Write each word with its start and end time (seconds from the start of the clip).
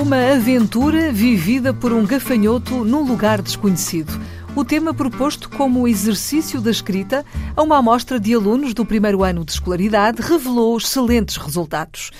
Uma 0.00 0.34
aventura 0.34 1.10
vivida 1.12 1.74
por 1.74 1.92
um 1.92 2.06
gafanhoto 2.06 2.84
num 2.84 3.02
lugar 3.02 3.42
desconhecido. 3.42 4.12
O 4.54 4.64
tema 4.64 4.94
proposto 4.94 5.50
como 5.50 5.88
exercício 5.88 6.60
da 6.60 6.70
escrita 6.70 7.26
a 7.56 7.62
uma 7.64 7.78
amostra 7.78 8.20
de 8.20 8.32
alunos 8.32 8.72
do 8.72 8.86
primeiro 8.86 9.24
ano 9.24 9.44
de 9.44 9.50
escolaridade 9.50 10.22
revelou 10.22 10.78
excelentes 10.78 11.36
resultados. 11.36 12.12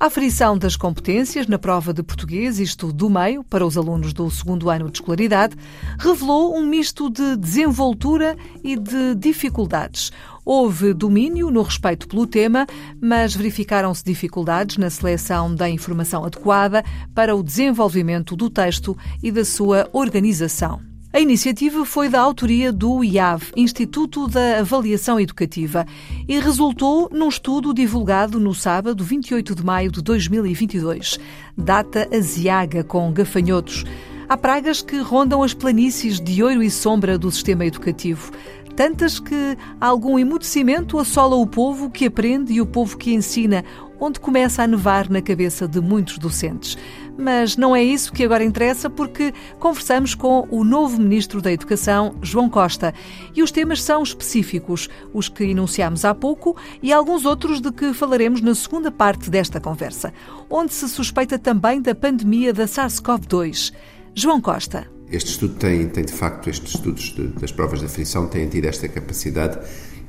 A 0.00 0.06
aferição 0.06 0.56
das 0.56 0.76
competências 0.76 1.46
na 1.46 1.58
prova 1.58 1.92
de 1.92 2.02
português, 2.02 2.58
isto 2.58 2.90
do 2.90 3.10
meio, 3.10 3.44
para 3.44 3.66
os 3.66 3.76
alunos 3.76 4.14
do 4.14 4.30
segundo 4.30 4.70
ano 4.70 4.90
de 4.90 4.96
escolaridade, 4.96 5.56
revelou 5.98 6.56
um 6.56 6.66
misto 6.66 7.10
de 7.10 7.36
desenvoltura 7.36 8.34
e 8.64 8.76
de 8.76 9.14
dificuldades. 9.14 10.10
Houve 10.48 10.94
domínio 10.94 11.50
no 11.50 11.60
respeito 11.60 12.06
pelo 12.06 12.24
tema, 12.24 12.68
mas 13.02 13.34
verificaram-se 13.34 14.04
dificuldades 14.04 14.76
na 14.76 14.88
seleção 14.88 15.52
da 15.52 15.68
informação 15.68 16.24
adequada 16.24 16.84
para 17.12 17.34
o 17.34 17.42
desenvolvimento 17.42 18.36
do 18.36 18.48
texto 18.48 18.96
e 19.20 19.32
da 19.32 19.44
sua 19.44 19.88
organização. 19.92 20.80
A 21.12 21.18
iniciativa 21.18 21.84
foi 21.84 22.08
da 22.08 22.20
autoria 22.20 22.72
do 22.72 23.02
IAV, 23.02 23.50
Instituto 23.56 24.28
da 24.28 24.60
Avaliação 24.60 25.18
Educativa, 25.18 25.84
e 26.28 26.38
resultou 26.38 27.10
num 27.12 27.28
estudo 27.28 27.74
divulgado 27.74 28.38
no 28.38 28.54
sábado 28.54 29.02
28 29.02 29.52
de 29.52 29.64
maio 29.64 29.90
de 29.90 30.00
2022. 30.00 31.18
Data 31.58 32.06
aziaga 32.14 32.84
com 32.84 33.12
gafanhotos. 33.12 33.84
Há 34.28 34.36
pragas 34.36 34.82
que 34.82 34.98
rondam 34.98 35.40
as 35.42 35.54
planícies 35.54 36.20
de 36.20 36.42
ouro 36.42 36.60
e 36.60 36.68
sombra 36.68 37.16
do 37.16 37.30
sistema 37.30 37.64
educativo. 37.64 38.32
Tantas 38.76 39.18
que 39.18 39.56
algum 39.80 40.18
emudecimento 40.18 40.98
assola 40.98 41.34
o 41.34 41.46
povo 41.46 41.88
que 41.88 42.04
aprende 42.04 42.52
e 42.52 42.60
o 42.60 42.66
povo 42.66 42.98
que 42.98 43.14
ensina, 43.14 43.64
onde 43.98 44.20
começa 44.20 44.62
a 44.62 44.66
nevar 44.66 45.08
na 45.08 45.22
cabeça 45.22 45.66
de 45.66 45.80
muitos 45.80 46.18
docentes. 46.18 46.76
Mas 47.18 47.56
não 47.56 47.74
é 47.74 47.82
isso 47.82 48.12
que 48.12 48.22
agora 48.22 48.44
interessa, 48.44 48.90
porque 48.90 49.32
conversamos 49.58 50.14
com 50.14 50.46
o 50.50 50.62
novo 50.62 51.00
Ministro 51.00 51.40
da 51.40 51.50
Educação, 51.50 52.14
João 52.20 52.50
Costa, 52.50 52.92
e 53.34 53.42
os 53.42 53.50
temas 53.50 53.82
são 53.82 54.02
específicos, 54.02 54.90
os 55.14 55.30
que 55.30 55.44
enunciámos 55.44 56.04
há 56.04 56.14
pouco 56.14 56.54
e 56.82 56.92
alguns 56.92 57.24
outros 57.24 57.62
de 57.62 57.72
que 57.72 57.94
falaremos 57.94 58.42
na 58.42 58.54
segunda 58.54 58.90
parte 58.90 59.30
desta 59.30 59.58
conversa, 59.58 60.12
onde 60.50 60.74
se 60.74 60.86
suspeita 60.86 61.38
também 61.38 61.80
da 61.80 61.94
pandemia 61.94 62.52
da 62.52 62.64
SARS-CoV-2. 62.66 63.72
João 64.14 64.38
Costa. 64.38 64.95
Este 65.10 65.30
estudo 65.30 65.54
tem, 65.54 65.88
tem 65.88 66.04
de 66.04 66.12
facto, 66.12 66.50
estes 66.50 66.74
estudos 66.74 67.14
de, 67.14 67.28
das 67.28 67.52
provas 67.52 67.80
de 67.80 67.86
aflição 67.86 68.26
têm 68.26 68.48
tido 68.48 68.64
esta 68.64 68.88
capacidade 68.88 69.58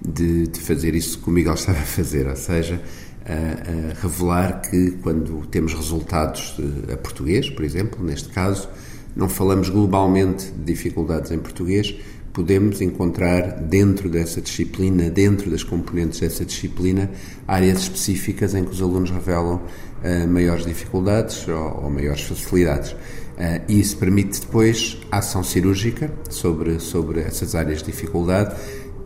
de, 0.03 0.48
de 0.48 0.59
fazer 0.59 0.95
isso 0.95 1.20
que 1.20 1.30
o 1.30 1.31
Miguel 1.31 1.53
estava 1.56 1.80
a 1.80 1.86
fazer, 1.86 2.28
ou 2.28 2.36
seja, 2.36 2.81
a, 3.25 3.31
a 3.31 4.02
revelar 4.02 4.62
que 4.62 4.92
quando 5.03 5.45
temos 5.48 5.73
resultados 5.73 6.56
de, 6.58 6.92
a 6.92 6.98
português, 6.98 7.50
por 7.50 7.64
exemplo, 7.64 8.03
neste 8.03 8.30
caso, 8.30 8.68
não 9.16 9.30
falamos 9.30 9.70
globalmente 9.70 10.45
de 10.52 10.64
dificuldades 10.64 11.31
em 11.31 11.40
português, 11.40 11.95
podemos 12.34 12.81
encontrar 12.81 13.62
dentro 13.62 14.09
dessa 14.09 14.40
disciplina, 14.40 15.09
dentro 15.09 15.50
das 15.50 15.64
componentes 15.64 16.20
dessa 16.20 16.45
disciplina, 16.45 17.09
áreas 17.47 17.79
específicas 17.79 18.53
em 18.53 18.64
que 18.64 18.69
os 18.69 18.79
alunos 18.79 19.09
revelam 19.09 19.56
uh, 19.56 20.28
maiores 20.28 20.64
dificuldades 20.64 21.47
ou, 21.47 21.84
ou 21.84 21.90
maiores 21.90 22.22
facilidades. 22.22 22.96
Uh, 23.38 23.62
e 23.68 23.80
isso 23.80 23.98
permite 23.98 24.42
depois 24.42 24.98
ação 25.12 25.44
cirúrgica 25.44 26.12
sobre, 26.28 26.80
sobre 26.80 27.22
essas 27.22 27.53
áreas 27.53 27.80
de 27.80 27.92
dificuldade. 27.92 28.56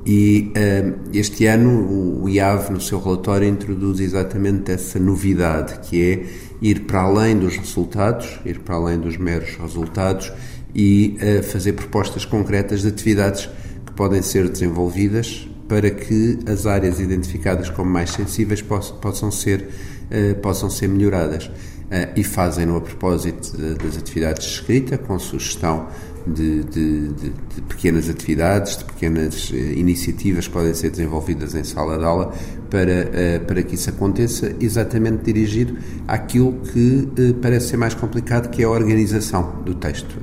E 0.05 0.53
uh, 0.55 1.09
este 1.13 1.45
ano 1.45 2.21
o 2.23 2.29
IAV, 2.29 2.71
no 2.71 2.79
seu 2.79 2.99
relatório, 2.99 3.47
introduz 3.47 3.99
exatamente 3.99 4.71
essa 4.71 4.97
novidade, 4.97 5.79
que 5.87 6.01
é 6.01 6.25
ir 6.61 6.81
para 6.81 7.01
além 7.01 7.37
dos 7.37 7.57
resultados, 7.57 8.39
ir 8.45 8.59
para 8.59 8.75
além 8.75 8.99
dos 8.99 9.17
meros 9.17 9.55
resultados 9.57 10.31
e 10.73 11.17
uh, 11.21 11.43
fazer 11.43 11.73
propostas 11.73 12.23
concretas 12.23 12.81
de 12.81 12.87
atividades 12.87 13.49
que 13.85 13.91
podem 13.91 14.21
ser 14.21 14.47
desenvolvidas 14.47 15.45
para 15.71 15.89
que 15.89 16.37
as 16.47 16.65
áreas 16.65 16.99
identificadas 16.99 17.69
como 17.69 17.89
mais 17.89 18.09
sensíveis 18.09 18.61
possam, 18.61 19.31
ser, 19.31 19.69
uh, 20.11 20.35
possam 20.41 20.69
ser 20.69 20.89
melhoradas. 20.89 21.49
e 22.15 22.23
fazem-no 22.23 22.77
a 22.77 22.81
propósito 22.81 23.51
das 23.75 23.97
atividades 23.97 24.45
de 24.45 24.53
escrita, 24.53 24.97
com 24.97 25.19
sugestão 25.19 25.87
de, 26.25 26.63
de, 26.63 27.07
de, 27.09 27.31
pequenas 27.67 28.09
atividades, 28.09 28.77
de 28.77 28.85
pequenas 28.85 29.49
iniciativas 29.49 30.47
que 30.47 30.53
podem 30.53 30.73
ser 30.73 30.89
desenvolvidas 30.89 31.53
em 31.53 31.65
sala 31.65 31.97
de 31.97 32.05
aula 32.05 32.33
para, 32.69 33.41
para 33.45 33.61
que 33.61 33.75
isso 33.75 33.89
aconteça, 33.89 34.55
exatamente 34.61 35.23
dirigido 35.23 35.77
àquilo 36.07 36.53
que 36.61 37.09
parece 37.41 37.71
ser 37.71 37.77
mais 37.77 37.93
complicado, 37.93 38.49
que 38.49 38.61
é 38.61 38.65
a 38.65 38.69
organização 38.69 39.61
do 39.65 39.75
texto, 39.75 40.15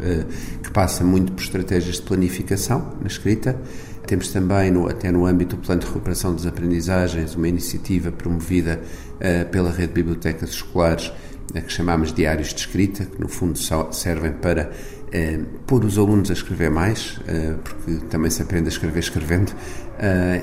que 0.62 0.70
passa 0.70 1.04
muito 1.04 1.32
por 1.32 1.42
estratégias 1.42 1.96
de 1.96 2.02
planificação 2.02 2.94
na 2.98 3.08
escrita. 3.08 3.60
Temos 4.08 4.32
também, 4.32 4.70
no, 4.70 4.88
até 4.88 5.12
no 5.12 5.26
âmbito 5.26 5.54
do 5.54 5.62
Plano 5.62 5.82
de 5.82 5.86
Recuperação 5.86 6.32
das 6.32 6.46
Aprendizagens, 6.46 7.34
uma 7.34 7.46
iniciativa 7.46 8.10
promovida 8.10 8.80
pela 9.50 9.70
Rede 9.70 9.88
de 9.88 9.94
Bibliotecas 9.94 10.48
Escolares 10.48 11.12
que 11.52 11.72
chamamos 11.72 12.12
diários 12.12 12.48
de 12.48 12.60
escrita, 12.60 13.04
que 13.04 13.20
no 13.20 13.28
fundo 13.28 13.58
servem 13.92 14.32
para 14.32 14.70
eh, 15.12 15.40
pôr 15.66 15.84
os 15.84 15.96
alunos 15.98 16.30
a 16.30 16.34
escrever 16.34 16.70
mais, 16.70 17.18
porque 17.64 18.06
também 18.06 18.30
se 18.30 18.42
aprende 18.42 18.66
a 18.66 18.68
escrever 18.68 19.00
escrevendo, 19.00 19.52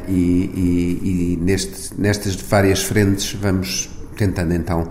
e, 0.08 0.12
e, 0.14 1.34
e 1.34 1.38
neste, 1.42 2.00
nestas 2.00 2.36
várias 2.36 2.84
frentes 2.84 3.34
vamos 3.34 3.95
tentando 4.16 4.54
então 4.54 4.88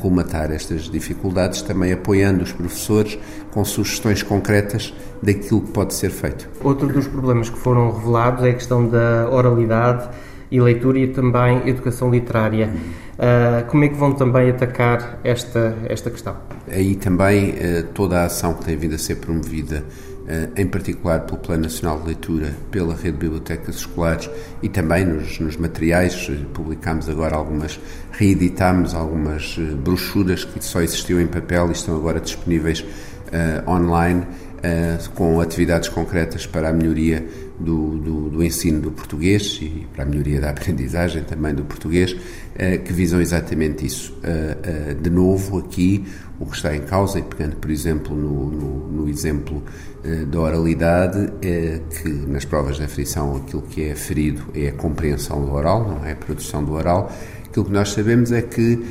colmatar 0.00 0.50
estas 0.50 0.90
dificuldades, 0.90 1.62
também 1.62 1.92
apoiando 1.92 2.42
os 2.42 2.52
professores 2.52 3.18
com 3.52 3.64
sugestões 3.64 4.22
concretas 4.22 4.92
daquilo 5.22 5.60
que 5.60 5.70
pode 5.70 5.94
ser 5.94 6.10
feito. 6.10 6.48
Outro 6.62 6.88
dos 6.88 7.06
problemas 7.06 7.48
que 7.48 7.58
foram 7.58 7.92
revelados 7.92 8.44
é 8.44 8.50
a 8.50 8.54
questão 8.54 8.88
da 8.88 9.28
oralidade 9.30 10.08
e 10.52 10.60
leitura 10.60 10.98
e 10.98 11.08
também 11.08 11.66
educação 11.66 12.10
literária. 12.10 12.70
Uh, 13.12 13.66
como 13.68 13.84
é 13.84 13.88
que 13.88 13.94
vão 13.94 14.12
também 14.12 14.50
atacar 14.50 15.18
esta, 15.24 15.76
esta 15.88 16.10
questão? 16.10 16.36
Aí 16.70 16.94
também 16.94 17.50
uh, 17.50 17.84
toda 17.94 18.20
a 18.20 18.24
ação 18.26 18.54
que 18.54 18.64
tem 18.66 18.76
vindo 18.76 18.94
a 18.94 18.98
ser 18.98 19.16
promovida, 19.16 19.82
em 20.56 20.66
particular 20.66 21.20
pelo 21.20 21.38
Plano 21.38 21.64
Nacional 21.64 22.00
de 22.00 22.06
Leitura, 22.06 22.54
pela 22.70 22.94
Rede 22.94 23.12
de 23.12 23.18
Bibliotecas 23.18 23.76
Escolares 23.76 24.30
e 24.62 24.68
também 24.68 25.04
nos, 25.04 25.38
nos 25.38 25.56
materiais, 25.56 26.30
publicámos 26.52 27.08
agora 27.08 27.36
algumas, 27.36 27.78
reeditámos 28.12 28.94
algumas 28.94 29.56
brochuras 29.82 30.44
que 30.44 30.64
só 30.64 30.80
existiam 30.80 31.20
em 31.20 31.26
papel 31.26 31.68
e 31.68 31.72
estão 31.72 31.96
agora 31.96 32.20
disponíveis 32.20 32.84
online, 33.66 34.26
com 35.14 35.40
atividades 35.40 35.88
concretas 35.88 36.46
para 36.46 36.68
a 36.68 36.72
melhoria 36.72 37.26
do, 37.62 37.98
do, 37.98 38.30
do, 38.30 38.44
ensino 38.44 38.80
do 38.80 38.90
português 38.90 39.58
e 39.62 39.86
para 39.92 40.04
a 40.04 40.06
melhoria 40.06 40.40
da 40.40 40.50
aprendizagem 40.50 41.22
também 41.22 41.54
do 41.54 41.64
português, 41.64 42.16
eh, 42.54 42.78
que 42.78 42.92
visam 42.92 43.20
exatamente 43.20 43.86
isso. 43.86 44.16
Eh, 44.22 44.56
eh, 44.62 44.94
de 45.00 45.10
novo, 45.10 45.58
aqui, 45.58 46.04
o 46.38 46.46
que 46.46 46.56
está 46.56 46.74
em 46.74 46.82
causa, 46.82 47.18
e 47.18 47.22
pegando, 47.22 47.56
por 47.56 47.70
exemplo, 47.70 48.16
no, 48.16 48.50
no, 48.50 48.88
no 48.88 49.08
exemplo 49.08 49.62
da 50.28 50.40
oralidade, 50.40 51.32
é 51.40 51.80
que 51.88 52.08
nas 52.08 52.44
provas 52.44 52.76
de 52.76 52.82
aferição 52.82 53.36
aquilo 53.36 53.62
que 53.62 53.84
é 53.84 53.92
aferido 53.92 54.42
é 54.52 54.66
a 54.66 54.72
compreensão 54.72 55.44
do 55.44 55.52
oral, 55.52 55.86
não 55.88 56.04
é 56.04 56.10
a 56.10 56.16
produção 56.16 56.64
do 56.64 56.72
oral. 56.72 57.12
Aquilo 57.44 57.66
que 57.66 57.70
nós 57.70 57.90
sabemos 57.92 58.32
é 58.32 58.42
que 58.42 58.84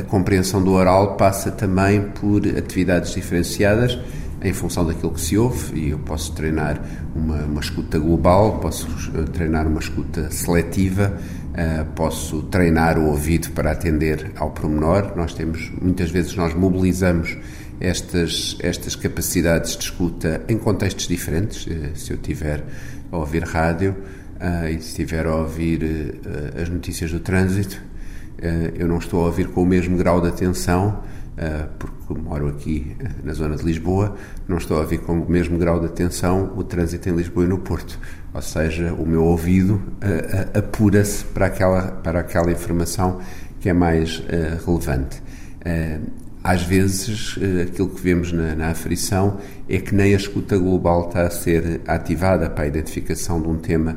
a 0.00 0.02
compreensão 0.04 0.64
do 0.64 0.72
oral 0.72 1.18
passa 1.18 1.50
também 1.50 2.00
por 2.00 2.40
atividades 2.56 3.12
diferenciadas 3.12 3.98
em 4.42 4.52
função 4.52 4.84
daquilo 4.84 5.12
que 5.12 5.20
se 5.20 5.38
ouve, 5.38 5.78
e 5.78 5.90
eu 5.90 5.98
posso 5.98 6.32
treinar 6.32 6.80
uma, 7.14 7.42
uma 7.44 7.60
escuta 7.60 7.98
global, 7.98 8.58
posso 8.58 8.88
eh, 9.14 9.22
treinar 9.32 9.66
uma 9.68 9.78
escuta 9.78 10.30
seletiva, 10.30 11.16
uh, 11.52 11.84
posso 11.94 12.42
treinar 12.44 12.98
o 12.98 13.06
ouvido 13.06 13.50
para 13.52 13.70
atender 13.70 14.32
ao 14.36 14.50
pormenor. 14.50 15.16
Nós 15.16 15.32
temos, 15.32 15.70
muitas 15.80 16.10
vezes, 16.10 16.34
nós 16.34 16.54
mobilizamos 16.54 17.36
estas, 17.78 18.56
estas 18.60 18.96
capacidades 18.96 19.76
de 19.76 19.84
escuta 19.84 20.42
em 20.48 20.58
contextos 20.58 21.06
diferentes. 21.06 21.64
Uh, 21.66 21.94
se 21.94 22.12
eu 22.12 22.18
tiver 22.18 22.64
a 23.12 23.16
ouvir 23.16 23.44
rádio 23.44 23.94
uh, 24.40 24.66
e 24.66 24.80
se 24.80 24.88
estiver 24.88 25.24
a 25.24 25.36
ouvir 25.36 26.20
as 26.60 26.68
notícias 26.68 27.12
do 27.12 27.20
trânsito, 27.20 27.80
eu 28.76 28.88
não 28.88 28.98
estou 28.98 29.22
a 29.22 29.26
ouvir 29.26 29.46
com 29.46 29.62
o 29.62 29.66
mesmo 29.66 29.96
grau 29.96 30.20
de 30.20 30.26
atenção 30.26 31.00
porque 31.78 32.20
moro 32.20 32.48
aqui 32.48 32.96
na 33.24 33.32
zona 33.32 33.56
de 33.56 33.64
Lisboa, 33.64 34.16
não 34.46 34.58
estou 34.58 34.80
a 34.80 34.84
ver 34.84 34.98
com 34.98 35.20
o 35.20 35.30
mesmo 35.30 35.58
grau 35.58 35.80
de 35.80 35.86
atenção 35.86 36.52
o 36.56 36.62
trânsito 36.62 37.08
em 37.08 37.16
Lisboa 37.16 37.46
e 37.46 37.48
no 37.48 37.58
Porto. 37.58 37.98
Ou 38.34 38.42
seja, 38.42 38.92
o 38.92 39.06
meu 39.06 39.24
ouvido 39.24 39.80
apura-se 40.54 41.24
para 41.24 41.46
aquela, 41.46 41.82
para 41.88 42.20
aquela 42.20 42.50
informação 42.50 43.20
que 43.60 43.68
é 43.68 43.72
mais 43.72 44.22
relevante 44.64 45.22
às 46.42 46.62
vezes 46.62 47.38
aquilo 47.62 47.88
que 47.88 48.00
vemos 48.00 48.32
na, 48.32 48.54
na, 48.54 48.68
aferição 48.68 49.38
é 49.68 49.78
que 49.78 49.94
nem 49.94 50.12
a 50.12 50.16
escuta 50.16 50.58
global 50.58 51.06
está 51.06 51.22
a 51.22 51.30
ser 51.30 51.80
ativada 51.86 52.50
para 52.50 52.64
a 52.64 52.66
identificação 52.66 53.40
de 53.40 53.48
um 53.48 53.56
tema 53.56 53.96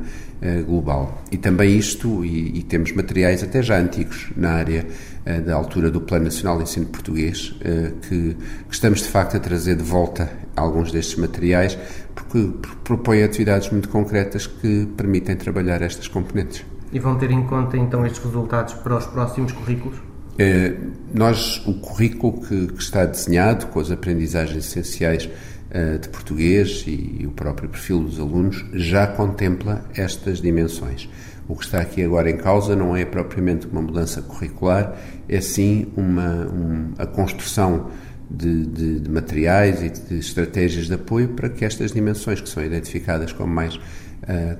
global. 0.67 1.23
E 1.31 1.37
também 1.37 1.75
isto, 1.75 2.23
e, 2.23 2.59
e, 2.59 2.63
temos 2.63 2.91
materiais 2.91 3.41
até 3.41 3.63
já 3.63 3.79
antigos 3.79 4.31
na 4.37 4.51
área 4.51 4.85
da 5.25 5.55
altura 5.55 5.89
do 5.89 5.99
Plano 5.99 6.25
Nacional 6.25 6.57
de 6.57 6.63
Ensino 6.63 6.85
Português, 6.85 7.55
uh, 7.61 7.95
que, 8.01 8.35
que, 8.35 8.73
estamos 8.73 9.01
de 9.01 9.09
facto 9.09 9.37
a 9.37 9.39
trazer 9.39 9.75
de 9.75 9.83
volta 9.83 10.29
alguns 10.55 10.91
destes 10.91 11.15
materiais, 11.15 11.77
porque 12.13 12.51
propõem 12.83 13.23
atividades 13.23 13.69
muito 13.71 13.89
concretas 13.89 14.45
que 14.45 14.87
permitem 14.95 15.35
trabalhar 15.35 15.81
estas 15.81 16.07
componentes. 16.07 16.63
E 16.93 16.99
vão 16.99 17.17
ter 17.17 17.31
em 17.31 17.43
conta 17.43 17.75
então 17.75 18.05
estes 18.05 18.23
resultados 18.23 18.75
para 18.75 18.97
os 18.97 19.05
próximos 19.07 19.51
currículos? 19.51 19.97
Eh, 20.37 20.73
nós, 21.13 21.65
o 21.65 21.73
currículo 21.75 22.41
que, 22.41 22.67
que, 22.67 22.81
está 22.81 23.05
desenhado, 23.05 23.67
com 23.67 23.79
as 23.79 23.89
aprendizagens 23.89 24.65
essenciais 24.65 25.25
uh, 25.25 25.97
de 25.97 26.09
português 26.09 26.83
e, 26.87 27.19
e, 27.21 27.27
o 27.27 27.31
próprio 27.31 27.69
perfil 27.69 28.01
dos 28.01 28.19
alunos, 28.19 28.65
já 28.73 29.07
contempla 29.07 29.85
estas 29.95 30.41
dimensões. 30.41 31.09
O 31.47 31.55
que 31.55 31.63
está 31.63 31.79
aqui 31.79 32.03
agora 32.03 32.29
em 32.29 32.37
causa 32.37 32.75
não 32.75 32.95
é 32.95 33.05
propriamente 33.05 33.67
uma 33.67 33.81
mudança 33.81 34.21
curricular, 34.21 34.95
é 35.29 35.39
sim 35.39 35.87
uma, 35.95 36.47
um, 36.47 36.91
a 36.97 37.05
construção 37.05 37.91
de, 38.29 38.65
de, 38.65 38.99
de, 39.01 39.09
materiais 39.11 39.83
e 39.83 39.89
de 39.89 40.17
estratégias 40.17 40.87
de 40.87 40.95
apoio 40.95 41.29
para 41.29 41.47
que 41.49 41.63
estas 41.63 41.91
dimensões, 41.91 42.41
que 42.41 42.49
são 42.49 42.63
identificadas 42.63 43.31
como 43.31 43.53
mais 43.53 43.75
uh, 43.75 43.79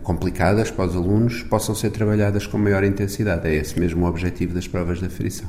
complicadas 0.04 0.70
para 0.70 0.86
os 0.86 0.96
alunos, 0.96 1.42
possam 1.44 1.74
ser 1.74 1.90
trabalhadas 1.90 2.46
com 2.46 2.60
maior 2.60 2.84
intensidade. 2.84 3.48
É 3.48 3.56
esse 3.56 3.80
mesmo 3.80 4.06
o 4.06 4.10
objetivo 4.10 4.54
das 4.54 4.68
provas 4.68 5.00
de 5.00 5.06
aferição. 5.06 5.48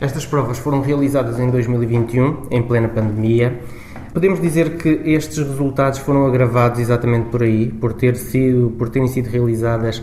Estas 0.00 0.26
provas 0.26 0.58
foram 0.58 0.80
realizadas 0.80 1.40
em 1.40 1.50
2021, 1.50 2.48
em 2.50 2.62
plena 2.62 2.88
pandemia. 2.88 3.58
Podemos 4.12 4.40
dizer 4.40 4.76
que 4.76 4.88
estes 5.04 5.38
resultados 5.38 5.98
foram 5.98 6.26
agravados 6.26 6.78
exatamente 6.78 7.28
por 7.30 7.42
aí, 7.42 7.68
por, 7.68 7.92
ter 7.92 8.16
sido, 8.16 8.70
por 8.78 8.88
terem 8.88 9.08
sido 9.08 9.28
realizadas 9.28 10.02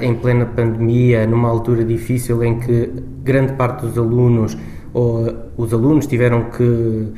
em 0.00 0.14
plena 0.14 0.46
pandemia, 0.46 1.26
numa 1.26 1.48
altura 1.48 1.84
difícil 1.84 2.42
em 2.42 2.58
que 2.58 2.90
grande 3.22 3.52
parte 3.52 3.86
dos 3.86 3.96
alunos, 3.96 4.56
ou 4.92 5.32
os 5.56 5.72
alunos 5.72 6.06
tiveram 6.06 6.50
que 6.50 6.62
uh, 6.62 7.12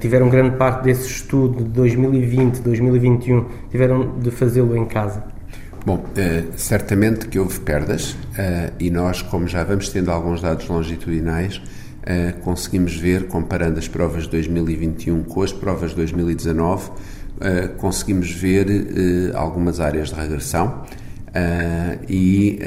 tiveram 0.00 0.28
grande 0.28 0.56
parte 0.56 0.84
desse 0.84 1.08
estudo 1.08 1.62
de 1.62 1.70
2020, 1.70 2.60
2021, 2.60 3.46
tiveram 3.70 4.18
de 4.18 4.30
fazê-lo 4.30 4.76
em 4.76 4.84
casa. 4.84 5.24
Bom, 5.84 6.04
eh, 6.14 6.44
certamente 6.56 7.26
que 7.26 7.38
houve 7.38 7.58
perdas 7.60 8.14
eh, 8.36 8.70
e 8.78 8.90
nós, 8.90 9.22
como 9.22 9.48
já 9.48 9.64
vamos 9.64 9.88
tendo 9.88 10.10
alguns 10.10 10.42
dados 10.42 10.68
longitudinais, 10.68 11.62
eh, 12.02 12.34
conseguimos 12.42 12.94
ver, 12.96 13.28
comparando 13.28 13.78
as 13.78 13.88
provas 13.88 14.24
de 14.24 14.30
2021 14.30 15.22
com 15.22 15.42
as 15.42 15.52
provas 15.52 15.90
de 15.90 15.96
2019, 15.96 16.90
conseguimos 17.78 18.30
ver 18.30 18.66
algumas 19.34 19.80
áreas 19.80 20.10
de 20.10 20.14
regressão 20.14 20.84
e, 22.08 22.58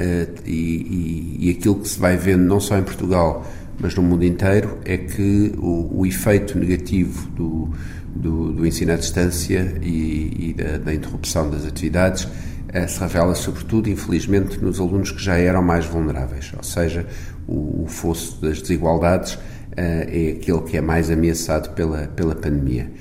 e, 0.46 1.38
e 1.40 1.50
aquilo 1.52 1.76
que 1.76 1.88
se 1.90 2.00
vai 2.00 2.16
vendo 2.18 2.44
não 2.44 2.60
só 2.60 2.78
em 2.78 2.84
Portugal, 2.84 3.46
mas 3.80 3.96
no 3.96 4.04
mundo 4.04 4.24
inteiro, 4.24 4.78
é 4.86 4.98
que 4.98 5.54
o, 5.58 6.00
o 6.00 6.06
efeito 6.06 6.58
negativo 6.58 7.28
do, 7.32 7.70
do, 8.16 8.54
do, 8.54 8.66
ensino 8.66 8.94
à 8.94 8.96
distância 8.96 9.76
e, 9.82 10.50
e 10.50 10.54
da, 10.54 10.78
da 10.78 10.94
interrupção 10.94 11.50
das 11.50 11.66
atividades 11.66 12.28
eh, 12.74 12.88
se 12.88 13.00
revela 13.00 13.36
sobretudo, 13.36 13.90
infelizmente, 13.90 14.60
nos 14.60 14.80
alunos 14.80 15.12
que 15.12 15.22
já 15.22 15.38
eram 15.38 15.62
mais 15.62 15.86
vulneráveis, 15.86 16.52
ou 16.58 16.64
seja, 16.64 17.06
o, 17.48 17.84
o 17.84 17.88
fosso 17.88 18.42
das 18.42 18.62
desigualdades 18.62 19.34
uh, 19.34 19.40
é 19.78 20.38
aquele 20.38 20.62
que 20.62 20.78
é 20.78 20.82
mais 20.82 21.12
ameaçado 21.12 21.70
pela, 21.76 22.08
pela 22.08 22.34
pandemia. 22.34 22.92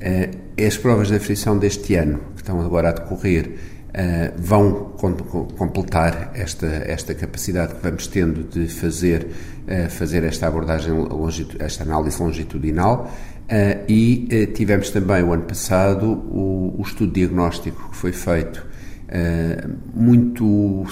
Uh, 0.00 0.64
as 0.66 0.76
provas 0.76 1.08
de 1.08 1.16
aflição 1.16 1.58
deste 1.58 1.94
ano, 1.94 2.20
que 2.34 2.42
estão 2.42 2.60
agora 2.60 2.88
a 2.88 2.92
decorrer, 2.92 3.54
uh, 3.98 4.32
vão 4.36 4.92
com, 4.96 5.12
com, 5.14 5.44
completar 5.46 6.30
esta, 6.34 6.66
esta 6.66 7.14
capacidade 7.14 7.74
que 7.74 7.82
vamos 7.82 8.06
tendo 8.06 8.44
de 8.44 8.68
fazer, 8.68 9.26
fazer 9.90 10.24
esta 10.24 10.46
abordagem, 10.46 10.94
esta 11.58 11.82
análise 11.82 12.22
longitudinal. 12.22 13.12
e 13.86 14.46
tivemos 14.54 14.90
também 14.90 15.22
o 15.22 15.32
ano 15.32 15.42
passado 15.42 16.06
o, 16.06 16.74
o 16.78 16.82
estudo 16.82 17.12
diagnóstico 17.12 17.90
que 17.90 17.96
foi 17.96 18.12
feito 18.12 18.66
eh, 19.10 19.66
muito, 19.94 20.84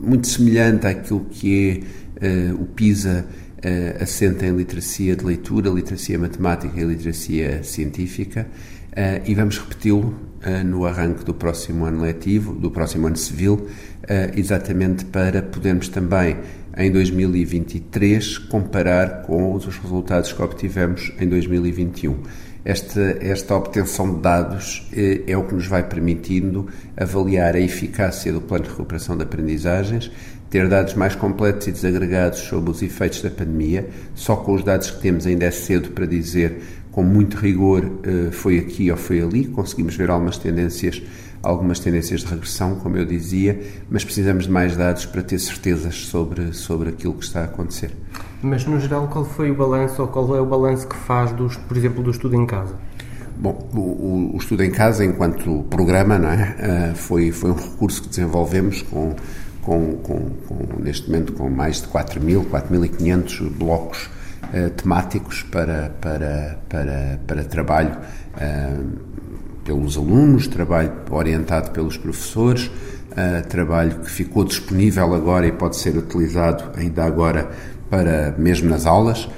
muito 0.00 0.26
semelhante 0.26 0.84
àquilo 0.88 1.26
que 1.30 1.84
é 2.20 2.50
uh, 2.50 2.60
o 2.60 2.66
PISA 2.66 3.24
uh, 3.24 4.02
assenta 4.02 4.44
em 4.44 4.56
literacia 4.56 5.14
de 5.14 5.24
leitura, 5.24 5.70
literacia 5.70 6.18
matemática 6.18 6.80
e 6.80 6.84
literacia 6.84 7.62
científica, 7.62 8.48
e 9.26 9.34
vamos 9.34 9.58
repeti-lo 9.58 10.14
no 10.64 10.86
arranque 10.86 11.24
do 11.24 11.34
próximo 11.34 11.84
ano 11.84 12.02
letivo, 12.02 12.52
do 12.52 12.70
próximo 12.70 13.06
ano 13.06 13.16
civil, 13.16 13.66
exatamente 14.34 15.04
para 15.04 15.42
podermos 15.42 15.88
também 15.88 16.36
em 16.76 16.90
2023 16.90 18.38
comparar 18.38 19.22
com 19.22 19.54
os 19.54 19.66
resultados 19.66 20.32
que 20.32 20.42
obtivemos 20.42 21.12
em 21.18 21.28
2021 21.28 22.22
esta, 22.66 23.00
esta 23.20 23.54
obtenção 23.54 24.16
de 24.16 24.20
dados 24.22 24.88
é, 24.92 25.22
é 25.28 25.36
o 25.38 25.44
que 25.44 25.54
nos 25.54 25.68
vai 25.68 25.84
permitindo 25.84 26.66
avaliar 26.96 27.54
a 27.54 27.60
eficácia 27.60 28.32
do 28.32 28.40
plano 28.40 28.64
de 28.64 28.70
recuperação 28.70 29.16
de 29.16 29.22
aprendizagens, 29.22 30.10
ter 30.50 30.68
dados 30.68 30.94
mais 30.94 31.14
completos 31.14 31.68
e 31.68 31.72
desagregados 31.72 32.40
sobre 32.40 32.72
os 32.72 32.82
efeitos 32.82 33.22
da 33.22 33.30
pandemia. 33.30 33.88
Só 34.16 34.34
com 34.34 34.52
os 34.52 34.64
dados 34.64 34.90
que 34.90 35.00
temos 35.00 35.28
ainda 35.28 35.44
é 35.44 35.50
cedo 35.52 35.90
para 35.90 36.06
dizer 36.06 36.60
com 36.96 37.02
muito 37.02 37.36
rigor 37.36 37.84
eh, 38.04 38.30
foi 38.32 38.58
aqui 38.58 38.90
ou 38.90 38.96
foi 38.96 39.20
ali. 39.20 39.44
Conseguimos 39.44 39.94
ver 39.94 40.08
algumas 40.08 40.38
tendências, 40.38 41.02
algumas 41.42 41.78
tendências 41.78 42.22
de 42.22 42.26
regressão, 42.26 42.76
como 42.76 42.96
eu 42.96 43.04
dizia, 43.04 43.60
mas 43.90 44.02
precisamos 44.02 44.46
de 44.46 44.50
mais 44.50 44.74
dados 44.74 45.04
para 45.04 45.22
ter 45.22 45.38
certezas 45.38 46.06
sobre, 46.06 46.54
sobre 46.54 46.88
aquilo 46.88 47.12
que 47.12 47.24
está 47.26 47.42
a 47.42 47.44
acontecer. 47.44 47.90
Mas, 48.40 48.64
no 48.64 48.80
geral, 48.80 49.08
qual 49.08 49.26
foi 49.26 49.50
o 49.50 49.54
balanço 49.54 50.00
ou 50.00 50.08
qual 50.08 50.36
é 50.36 50.40
o 50.40 50.46
balanço 50.46 50.88
que 50.88 50.96
faz, 50.96 51.32
do, 51.32 51.50
por 51.68 51.76
exemplo, 51.76 52.02
do 52.02 52.10
estudo 52.10 52.34
em 52.34 52.46
casa? 52.46 52.74
Bom, 53.36 53.68
o, 53.74 54.34
o, 54.34 54.38
estudo 54.38 54.64
em 54.64 54.70
casa, 54.70 55.04
enquanto 55.04 55.66
programa, 55.68 56.18
não 56.18 56.30
é? 56.30 56.56
Uh, 56.92 56.96
foi, 56.96 57.30
foi 57.30 57.50
um 57.50 57.56
recurso 57.56 58.04
que 58.04 58.08
desenvolvemos 58.08 58.80
com, 58.80 59.14
com, 59.60 59.96
com, 59.96 60.30
com 60.48 60.82
neste 60.82 61.10
momento 61.10 61.34
com 61.34 61.50
mais 61.50 61.82
de 61.82 61.88
4.000, 61.88 62.46
4.500 62.46 63.50
blocos 63.50 64.15
uh, 64.52 64.70
temáticos 64.70 65.42
para, 65.44 65.90
para, 66.00 66.58
para, 66.68 67.20
para 67.26 67.44
trabalho 67.44 67.96
uh, 68.36 68.86
pelos 69.64 69.96
alunos, 69.96 70.46
trabalho 70.46 70.92
orientado 71.10 71.70
pelos 71.72 71.96
professores, 71.96 72.70
trabalho 73.48 74.00
que 74.00 74.10
ficou 74.10 74.44
disponível 74.44 75.14
agora 75.14 75.46
e 75.46 75.50
pode 75.50 75.76
ser 75.76 75.96
utilizado 75.96 76.70
ainda 76.78 77.02
agora 77.02 77.50
para 77.90 78.34
mesmo 78.36 78.68
nas 78.68 78.86
aulas, 78.86 79.24
uh, 79.24 79.30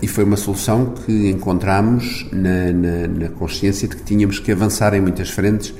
e 0.00 0.06
foi 0.06 0.24
uma 0.24 0.36
solução 0.36 0.94
que 1.04 1.30
encontramos 1.30 2.26
na, 2.32 2.72
na, 2.72 3.08
na, 3.08 3.28
consciência 3.28 3.88
de 3.88 3.96
que 3.96 4.02
tínhamos 4.02 4.38
que 4.38 4.52
avançar 4.52 4.94
em 4.94 5.00
muitas 5.00 5.30
frentes 5.30 5.74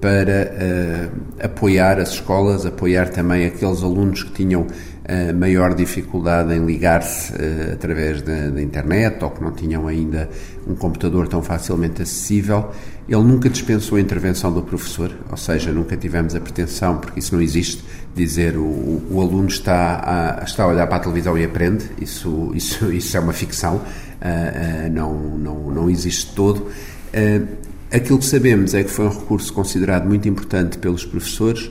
para 0.00 0.52
uh, 0.52 1.44
apoiar 1.44 1.98
as 1.98 2.10
escolas, 2.10 2.64
apoiar 2.64 3.08
também 3.08 3.46
aqueles 3.46 3.82
alunos 3.82 4.22
que 4.22 4.32
tinham 4.32 4.66
uh, 5.08 5.34
maior 5.34 5.74
dificuldade 5.74 6.54
em 6.54 6.64
ligar-se 6.64 7.32
através 7.72 8.22
da, 8.22 8.50
da 8.50 8.62
internet 8.62 9.22
ou 9.24 9.30
que 9.30 9.42
não 9.42 9.52
tinham 9.52 9.86
ainda 9.86 10.28
um 10.66 10.74
computador 10.74 11.26
tão 11.28 11.42
facilmente 11.42 12.02
acessível. 12.02 12.70
Ele 13.08 13.22
nunca 13.22 13.48
dispensou 13.48 13.96
a 13.96 14.00
intervenção 14.00 14.52
do 14.52 14.62
professor, 14.62 15.10
ou 15.30 15.36
seja, 15.36 15.72
nunca 15.72 15.96
tivemos 15.96 16.34
a 16.34 16.40
pretensão, 16.40 16.98
porque 16.98 17.20
isso 17.20 17.34
não 17.34 17.40
existe, 17.40 17.82
dizer 18.14 18.58
o, 18.58 19.02
o 19.10 19.20
aluno 19.22 19.48
está 19.48 20.38
a, 20.40 20.44
está 20.44 20.64
a 20.64 20.66
olhar 20.66 20.86
para 20.86 20.96
a 20.96 21.00
televisão 21.00 21.36
e 21.38 21.42
aprende, 21.42 21.86
isso, 21.98 22.52
isso, 22.54 22.84
isso 22.92 23.16
é 23.16 23.20
uma 23.20 23.32
ficção, 23.32 23.76
uh, 23.76 23.78
uh, 23.78 24.92
não, 24.92 25.38
não, 25.38 25.70
não 25.70 25.90
existe 25.90 26.34
todo. 26.34 26.66
Uh, 27.14 27.48
aquilo 27.90 28.18
que 28.18 28.26
sabemos 28.26 28.74
é 28.74 28.84
que 28.84 28.90
foi 28.90 29.06
um 29.06 29.10
recurso 29.10 29.54
considerado 29.54 30.06
muito 30.06 30.28
importante 30.28 30.76
pelos 30.76 31.06
professores 31.06 31.70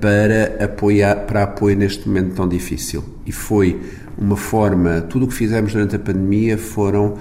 para, 0.00 0.64
apoiar, 0.64 1.26
para 1.26 1.42
apoio 1.42 1.76
neste 1.76 2.08
momento 2.08 2.34
tão 2.34 2.48
difícil. 2.48 3.04
E 3.26 3.32
foi 3.32 3.80
uma 4.16 4.36
forma, 4.36 5.00
tudo 5.02 5.24
o 5.24 5.28
que 5.28 5.34
fizemos 5.34 5.72
durante 5.72 5.96
a 5.96 5.98
pandemia 5.98 6.56
foram 6.56 7.16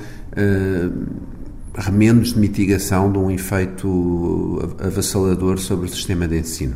remendos 1.73 2.33
de 2.33 2.39
mitigação 2.39 3.11
de 3.11 3.17
um 3.17 3.31
efeito 3.31 4.75
avassalador 4.79 5.57
sobre 5.57 5.87
o 5.87 5.89
sistema 5.89 6.27
de 6.27 6.39
ensino. 6.39 6.75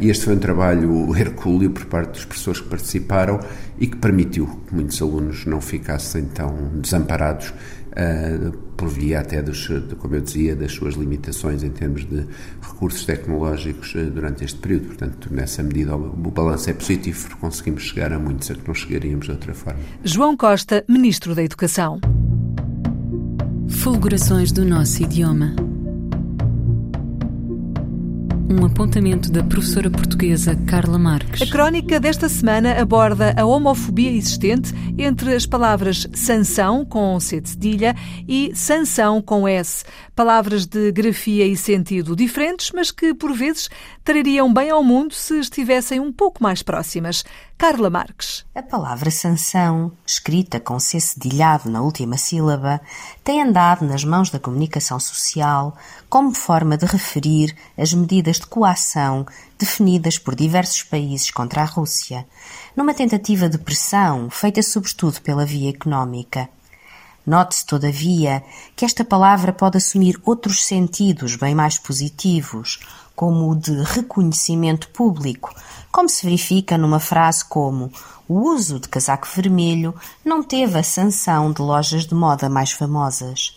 Este 0.00 0.24
foi 0.24 0.34
um 0.34 0.38
trabalho 0.38 1.14
hercúleo 1.16 1.70
por 1.70 1.84
parte 1.86 2.12
dos 2.12 2.24
professores 2.24 2.60
que 2.60 2.68
participaram 2.68 3.38
e 3.78 3.86
que 3.86 3.96
permitiu 3.96 4.46
que 4.66 4.74
muitos 4.74 5.00
alunos 5.00 5.44
não 5.46 5.60
ficassem 5.60 6.24
tão 6.24 6.52
desamparados 6.80 7.52
por 8.76 8.88
via 8.88 9.20
até, 9.20 9.42
dos, 9.42 9.68
como 9.98 10.14
eu 10.14 10.20
dizia, 10.20 10.54
das 10.54 10.72
suas 10.72 10.94
limitações 10.94 11.62
em 11.62 11.70
termos 11.70 12.04
de 12.04 12.24
recursos 12.60 13.04
tecnológicos 13.04 13.94
durante 14.12 14.44
este 14.44 14.58
período. 14.58 14.86
Portanto, 14.86 15.28
nessa 15.32 15.62
medida, 15.62 15.96
o 15.96 16.30
balanço 16.30 16.70
é 16.70 16.72
positivo, 16.72 17.20
porque 17.28 17.40
conseguimos 17.40 17.82
chegar 17.82 18.12
a 18.12 18.18
muitos 18.18 18.50
a 18.50 18.54
que 18.54 18.66
não 18.66 18.74
chegaríamos 18.74 19.26
de 19.26 19.32
outra 19.32 19.54
forma. 19.54 19.80
João 20.04 20.36
Costa, 20.36 20.84
Ministro 20.88 21.34
da 21.34 21.42
Educação. 21.42 22.00
Fulgurações 23.68 24.52
do 24.52 24.64
nosso 24.64 25.02
idioma. 25.02 25.67
Um 28.50 28.64
apontamento 28.64 29.30
da 29.30 29.44
professora 29.44 29.90
portuguesa 29.90 30.56
Carla 30.66 30.98
Marques. 30.98 31.42
A 31.42 31.46
crónica 31.46 32.00
desta 32.00 32.30
semana 32.30 32.80
aborda 32.80 33.34
a 33.36 33.44
homofobia 33.44 34.10
existente 34.10 34.72
entre 34.96 35.34
as 35.34 35.44
palavras 35.44 36.08
sanção, 36.14 36.82
com 36.82 37.20
C 37.20 37.42
de 37.42 37.50
cedilha, 37.50 37.94
e 38.26 38.50
sanção, 38.54 39.20
com 39.20 39.46
S. 39.46 39.84
Palavras 40.16 40.64
de 40.64 40.90
grafia 40.90 41.46
e 41.46 41.56
sentido 41.58 42.16
diferentes, 42.16 42.72
mas 42.72 42.90
que, 42.90 43.12
por 43.12 43.34
vezes, 43.34 43.68
trariam 44.02 44.52
bem 44.52 44.70
ao 44.70 44.82
mundo 44.82 45.12
se 45.12 45.38
estivessem 45.38 46.00
um 46.00 46.10
pouco 46.10 46.42
mais 46.42 46.62
próximas. 46.62 47.24
Carla 47.58 47.90
Marques. 47.90 48.46
A 48.54 48.62
palavra 48.62 49.10
sanção, 49.10 49.90
escrita 50.06 50.60
com 50.60 50.78
C 50.78 51.00
cedilhado 51.00 51.68
na 51.68 51.82
última 51.82 52.16
sílaba, 52.16 52.80
tem 53.24 53.42
andado 53.42 53.84
nas 53.84 54.04
mãos 54.04 54.30
da 54.30 54.38
comunicação 54.38 55.00
social 55.00 55.76
como 56.08 56.32
forma 56.32 56.76
de 56.76 56.86
referir 56.86 57.56
as 57.76 57.92
medidas 57.92 58.36
de 58.36 58.46
coação 58.46 59.26
definidas 59.58 60.16
por 60.20 60.36
diversos 60.36 60.84
países 60.84 61.32
contra 61.32 61.62
a 61.62 61.64
Rússia, 61.64 62.24
numa 62.76 62.94
tentativa 62.94 63.48
de 63.48 63.58
pressão 63.58 64.30
feita 64.30 64.62
sobretudo 64.62 65.20
pela 65.20 65.44
via 65.44 65.70
económica. 65.70 66.48
Note-se, 67.26 67.66
todavia, 67.66 68.42
que 68.76 68.84
esta 68.84 69.04
palavra 69.04 69.52
pode 69.52 69.76
assumir 69.76 70.18
outros 70.24 70.64
sentidos 70.64 71.34
bem 71.34 71.56
mais 71.56 71.76
positivos, 71.76 72.78
como 73.18 73.50
o 73.50 73.56
de 73.56 73.72
reconhecimento 73.82 74.90
público, 74.90 75.52
como 75.90 76.08
se 76.08 76.24
verifica 76.24 76.78
numa 76.78 77.00
frase 77.00 77.44
como 77.44 77.90
o 78.28 78.34
uso 78.48 78.78
de 78.78 78.88
casaco 78.88 79.26
vermelho 79.34 79.92
não 80.24 80.40
teve 80.40 80.78
a 80.78 80.84
sanção 80.84 81.50
de 81.52 81.60
lojas 81.60 82.06
de 82.06 82.14
moda 82.14 82.48
mais 82.48 82.70
famosas. 82.70 83.56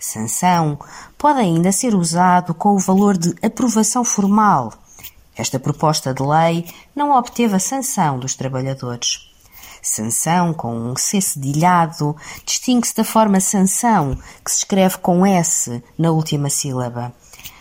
Sanção 0.00 0.76
pode 1.16 1.38
ainda 1.38 1.70
ser 1.70 1.94
usado 1.94 2.52
com 2.52 2.74
o 2.74 2.78
valor 2.80 3.16
de 3.16 3.36
aprovação 3.40 4.02
formal. 4.02 4.72
Esta 5.36 5.60
proposta 5.60 6.12
de 6.12 6.24
lei 6.24 6.66
não 6.92 7.16
obteve 7.16 7.54
a 7.54 7.60
sanção 7.60 8.18
dos 8.18 8.34
trabalhadores. 8.34 9.30
Sanção 9.80 10.52
com 10.52 10.74
um 10.74 10.96
C 10.96 11.20
cedilhado 11.20 12.16
distingue-se 12.44 12.96
da 12.96 13.04
forma 13.04 13.38
sanção, 13.38 14.18
que 14.44 14.50
se 14.50 14.58
escreve 14.58 14.98
com 14.98 15.24
S 15.24 15.80
na 15.96 16.10
última 16.10 16.50
sílaba. 16.50 17.14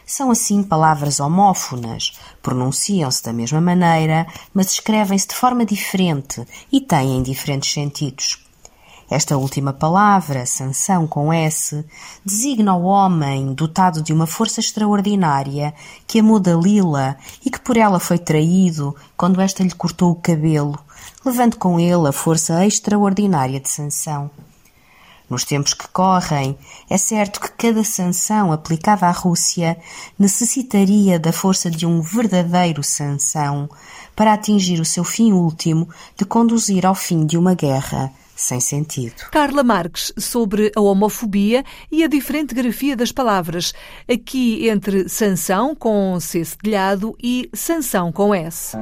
São 0.10 0.32
assim 0.32 0.64
palavras 0.64 1.20
homófonas, 1.20 2.18
pronunciam-se 2.42 3.22
da 3.22 3.34
mesma 3.34 3.60
maneira, 3.60 4.26
mas 4.54 4.72
escrevem-se 4.72 5.28
de 5.28 5.36
forma 5.36 5.66
diferente 5.66 6.48
e 6.72 6.80
têm 6.80 7.22
diferentes 7.22 7.74
sentidos. 7.74 8.42
Esta 9.10 9.36
última 9.36 9.74
palavra, 9.74 10.46
sanção 10.46 11.06
com 11.06 11.34
S, 11.34 11.86
designa 12.24 12.74
o 12.74 12.84
homem 12.84 13.54
dotado 13.54 14.02
de 14.02 14.14
uma 14.14 14.26
força 14.26 14.62
extraordinária 14.62 15.74
que 16.08 16.20
amou 16.20 16.40
Dalila 16.40 17.18
e 17.46 17.52
que 17.52 17.60
por 17.60 17.76
ela 17.76 18.00
foi 18.00 18.18
traído 18.18 18.96
quando 19.18 19.42
esta 19.42 19.62
lhe 19.62 19.72
cortou 19.72 20.12
o 20.12 20.16
cabelo, 20.16 20.80
levando 21.26 21.58
com 21.58 21.78
ele 21.78 22.08
a 22.08 22.14
força 22.14 22.66
extraordinária 22.66 23.60
de 23.60 23.70
sanção. 23.70 24.32
Nos 25.30 25.44
tempos 25.44 25.74
que 25.74 25.88
correm, 25.90 26.58
é 26.90 26.98
certo 26.98 27.42
que 27.42 27.52
cada 27.52 27.84
sanção 27.84 28.52
aplicada 28.52 29.08
à 29.08 29.12
Rússia 29.12 29.78
necessitaria 30.18 31.20
da 31.20 31.34
força 31.34 31.70
de 31.70 31.86
um 31.86 32.02
verdadeiro 32.02 32.82
sanção 32.82 33.70
para 34.16 34.34
atingir 34.34 34.80
o 34.80 34.86
seu 34.86 35.04
fim 35.04 35.34
último 35.34 35.90
de 36.16 36.26
conduzir 36.26 36.86
ao 36.86 36.96
fim 36.96 37.26
de 37.26 37.38
uma 37.38 37.54
guerra 37.54 38.12
sem 38.38 38.60
sentido. 38.60 39.16
Carla 39.32 39.64
Marques, 39.64 40.14
sobre 40.16 40.72
a 40.76 40.80
homofobia 40.80 41.66
e 41.92 42.04
a 42.04 42.08
diferente 42.08 42.54
grafia 42.54 42.96
das 42.96 43.12
palavras, 43.12 43.74
aqui 44.10 44.70
entre 44.70 45.10
sanção 45.10 45.76
com 45.76 46.20
C 46.20 46.46
cedilhado 46.46 47.18
e 47.22 47.50
sanção 47.54 48.12
com 48.12 48.34
S. 48.34 48.78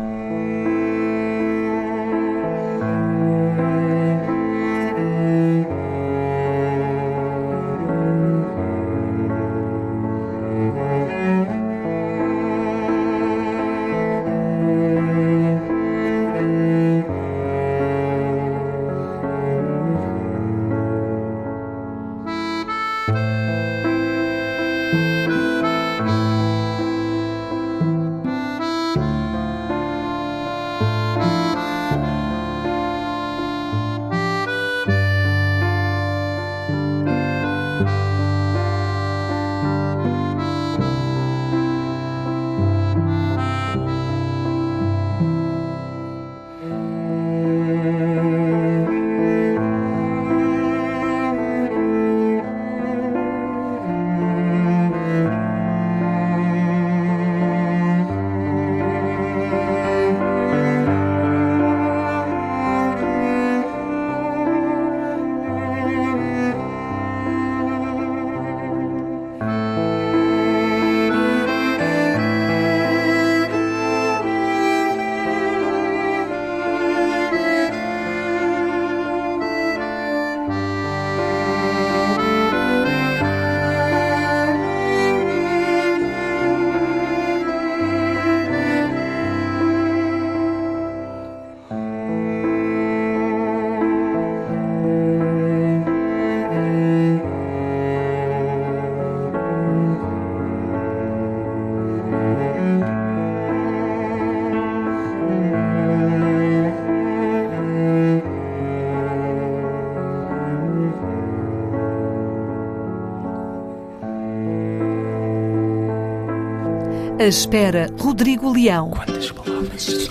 A 117.18 117.24
espera, 117.24 117.90
Rodrigo 117.98 118.52
Leão. 118.52 118.92
Quantas 118.92 119.32
palavras? 119.32 120.10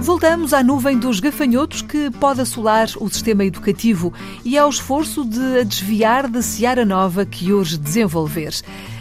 Voltamos 0.00 0.52
à 0.52 0.62
nuvem 0.62 0.98
dos 0.98 1.20
gafanhotos 1.20 1.82
que 1.82 2.10
pode 2.10 2.40
assolar 2.40 2.88
o 3.00 3.08
sistema 3.08 3.44
educativo 3.44 4.12
e 4.44 4.58
ao 4.58 4.68
esforço 4.68 5.24
de 5.24 5.60
a 5.60 5.62
desviar 5.62 6.26
da 6.28 6.42
seara 6.42 6.84
nova 6.84 7.24
que 7.24 7.52
urge 7.52 7.78
desenvolver. 7.78 8.52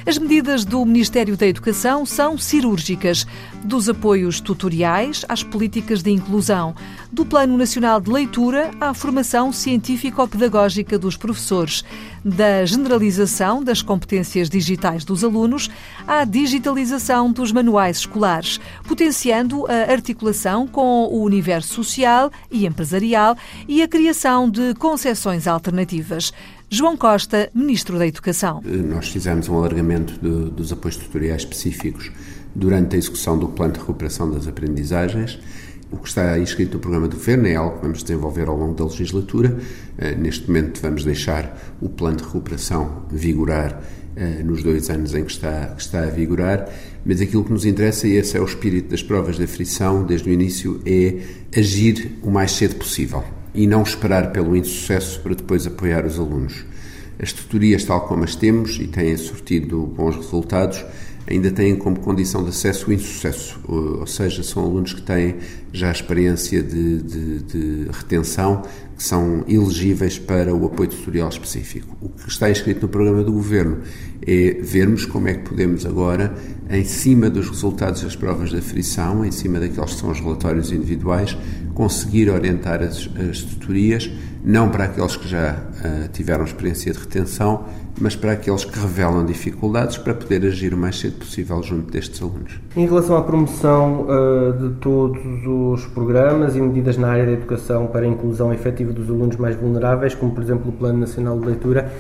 As 0.05 0.17
medidas 0.17 0.63
do 0.63 0.83
Ministério 0.85 1.35
da 1.35 1.45
Educação 1.45 2.05
são 2.05 2.37
cirúrgicas, 2.37 3.27
dos 3.63 3.89
apoios 3.89 4.39
tutoriais 4.39 5.25
às 5.27 5.43
políticas 5.43 6.01
de 6.01 6.09
inclusão, 6.09 6.73
do 7.11 7.25
Plano 7.25 7.57
Nacional 7.57 7.99
de 7.99 8.09
Leitura 8.09 8.71
à 8.79 8.93
formação 8.93 9.51
científico-pedagógica 9.51 10.97
dos 10.97 11.17
professores, 11.17 11.83
da 12.23 12.65
generalização 12.65 13.61
das 13.61 13.81
competências 13.81 14.49
digitais 14.49 15.03
dos 15.03 15.23
alunos 15.23 15.69
à 16.07 16.23
digitalização 16.23 17.31
dos 17.31 17.51
manuais 17.51 17.97
escolares, 17.97 18.59
potenciando 18.87 19.65
a 19.67 19.91
articulação 19.91 20.65
com 20.65 21.05
o 21.05 21.23
universo 21.23 21.73
social 21.73 22.31
e 22.49 22.65
empresarial 22.65 23.37
e 23.67 23.83
a 23.83 23.87
criação 23.87 24.49
de 24.49 24.73
concepções 24.75 25.45
alternativas. 25.45 26.31
João 26.71 26.95
Costa, 26.95 27.49
Ministro 27.51 27.97
da 27.97 28.05
Educação. 28.05 28.61
Nós 28.63 29.09
fizemos 29.09 29.49
um 29.49 29.55
alargamento 29.55 30.13
de, 30.21 30.51
dos 30.51 30.71
apoios 30.71 30.97
tutoriais 30.97 31.41
específicos 31.41 32.11
durante 32.53 32.95
a 32.95 32.99
execução 32.99 33.39
do 33.39 33.47
Plano 33.47 33.73
de 33.73 33.79
Recuperação 33.79 34.29
das 34.29 34.47
Aprendizagens. 34.47 35.39
O 35.91 35.97
que 35.97 36.07
está 36.07 36.37
inscrito 36.37 36.75
no 36.75 36.79
programa 36.79 37.07
do 37.07 37.15
Governo 37.15 37.47
é 37.47 37.55
algo 37.55 37.77
que 37.77 37.81
vamos 37.81 38.03
desenvolver 38.03 38.47
ao 38.47 38.55
longo 38.55 38.75
da 38.75 38.83
legislatura. 38.83 39.57
Eh, 39.97 40.13
neste 40.13 40.45
momento, 40.45 40.79
vamos 40.79 41.03
deixar 41.03 41.57
o 41.81 41.89
plano 41.89 42.17
de 42.17 42.23
recuperação 42.25 43.03
vigorar 43.11 43.81
eh, 44.15 44.43
nos 44.43 44.61
dois 44.61 44.91
anos 44.91 45.15
em 45.15 45.25
que 45.25 45.31
está, 45.31 45.73
que 45.75 45.81
está 45.81 46.03
a 46.03 46.11
vigorar, 46.11 46.69
mas 47.03 47.19
aquilo 47.19 47.43
que 47.43 47.51
nos 47.51 47.65
interessa, 47.65 48.07
e 48.07 48.11
esse 48.11 48.37
é 48.37 48.41
o 48.41 48.45
espírito 48.45 48.91
das 48.91 49.01
provas 49.01 49.37
de 49.37 49.43
aflição 49.43 50.05
desde 50.05 50.29
o 50.29 50.31
início, 50.31 50.79
é 50.85 51.15
agir 51.57 52.19
o 52.21 52.29
mais 52.29 52.51
cedo 52.51 52.75
possível 52.75 53.23
e 53.53 53.67
não 53.67 53.83
esperar 53.83 54.31
pelo 54.31 54.55
insucesso 54.55 55.19
para 55.21 55.35
depois 55.35 55.65
apoiar 55.65 56.05
os 56.05 56.19
alunos. 56.19 56.65
As 57.21 57.33
tutorias, 57.33 57.83
tal 57.83 58.07
como 58.07 58.23
as 58.23 58.35
temos 58.35 58.79
e 58.79 58.87
têm 58.87 59.17
sortido 59.17 59.81
bons 59.85 60.15
resultados, 60.15 60.85
ainda 61.29 61.51
têm 61.51 61.75
como 61.75 61.99
condição 61.99 62.43
de 62.43 62.49
acesso 62.49 62.89
o 62.89 62.93
insucesso, 62.93 63.59
ou 63.67 64.07
seja, 64.07 64.41
são 64.41 64.63
alunos 64.63 64.93
que 64.93 65.01
têm 65.01 65.35
já 65.71 65.91
experiência 65.91 66.63
de, 66.63 67.01
de, 67.01 67.39
de, 67.43 67.87
retenção, 67.91 68.63
que 68.99 69.05
são 69.05 69.45
elegíveis 69.47 70.19
para 70.19 70.53
o 70.53 70.65
apoio 70.65 70.89
tutorial 70.89 71.29
específico. 71.29 71.95
O 72.01 72.09
que 72.09 72.27
está 72.27 72.51
inscrito 72.51 72.81
no 72.81 72.89
programa 72.89 73.23
do 73.23 73.31
Governo 73.31 73.77
é 74.27 74.59
vermos 74.61 75.05
como 75.05 75.29
é 75.29 75.35
que 75.35 75.49
podemos 75.49 75.85
agora, 75.85 76.35
em 76.69 76.83
cima 76.83 77.29
dos 77.29 77.47
resultados 77.47 78.01
das 78.03 78.17
provas 78.17 78.49
de 78.49 78.57
aflição, 78.57 79.23
em 79.23 79.31
cima 79.31 79.57
daqueles 79.57 79.93
que 79.93 80.01
são 80.01 80.11
os 80.11 80.19
relatórios 80.19 80.73
individuais, 80.73 81.37
conseguir 81.73 82.29
orientar 82.29 82.83
as, 82.83 83.09
as 83.29 83.41
tutorias, 83.41 84.11
não 84.43 84.69
para 84.69 84.83
aqueles 84.83 85.15
que 85.15 85.29
já 85.29 85.53
uh, 85.53 86.09
tiveram 86.11 86.43
experiência 86.43 86.91
de 86.91 86.99
retenção, 86.99 87.63
mas 87.99 88.15
para 88.15 88.31
aqueles 88.31 88.63
que 88.63 88.79
revelam 88.79 89.25
dificuldades 89.25 89.97
para 89.97 90.13
poder 90.13 90.45
agir 90.45 90.73
o 90.73 90.77
mais 90.77 90.97
cedo 90.99 91.17
possível 91.17 91.61
junto 91.61 91.91
destes 91.91 92.21
alunos. 92.21 92.59
Em 92.75 92.85
relação 92.85 93.17
à 93.17 93.21
promoção 93.21 94.07
uh, 94.07 94.53
de 94.53 94.75
todos 94.75 95.19
os 95.45 95.85
programas 95.87 96.55
e 96.55 96.61
medidas 96.61 96.97
na 96.97 97.09
área 97.09 97.25
da 97.25 97.31
educação 97.33 97.87
para 97.87 98.05
a 98.05 98.07
inclusão 98.07 98.53
efetiva 98.53 98.88
dos 98.93 99.09
alunos 99.09 99.37
mais 99.37 99.55
vulneráveis, 99.55 100.15
como 100.15 100.33
por 100.33 100.43
exemplo 100.43 100.69
o 100.69 100.73
Plano 100.73 100.99
Nacional 100.99 101.39
de 101.39 101.45
Leitura, 101.45 101.91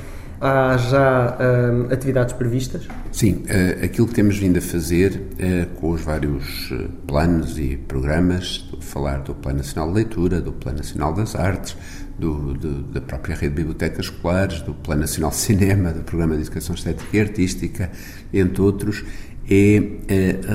Há 0.41 0.77
já 0.77 1.35
uh, 1.35 1.93
atividades 1.93 2.33
previstas? 2.33 2.87
Sim, 3.11 3.43
uh, 3.43 3.83
aquilo 3.83 4.07
que 4.07 4.13
temos 4.13 4.37
vindo 4.37 4.57
a 4.57 4.61
fazer 4.61 5.21
uh, 5.33 5.75
com 5.75 5.91
os 5.91 6.01
vários 6.01 6.71
planos 7.05 7.59
e 7.59 7.75
programas, 7.75 8.69
falar 8.79 9.17
do 9.17 9.35
Plano 9.35 9.57
Nacional 9.57 9.89
de 9.89 9.95
Leitura, 9.95 10.39
do 10.39 10.53
Plano 10.53 10.77
Nacional 10.77 11.13
das 11.13 11.35
Artes, 11.35 11.75
do, 12.17 12.53
do, 12.53 12.83
da 12.83 13.01
própria 13.01 13.35
rede 13.35 13.49
de 13.49 13.55
bibliotecas 13.55 14.05
escolares, 14.05 14.61
do 14.61 14.73
Plano 14.73 15.01
Nacional 15.01 15.31
de 15.31 15.35
Cinema, 15.35 15.91
do 15.91 16.03
Programa 16.03 16.35
de 16.35 16.43
Educação 16.43 16.73
Estética 16.73 17.17
e 17.17 17.19
Artística, 17.19 17.91
entre 18.33 18.61
outros, 18.61 19.03
é 19.51 19.81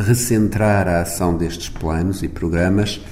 recentrar 0.06 0.88
a 0.88 1.02
ação 1.02 1.36
destes 1.36 1.68
planos 1.68 2.22
e 2.22 2.28
programas 2.28 3.02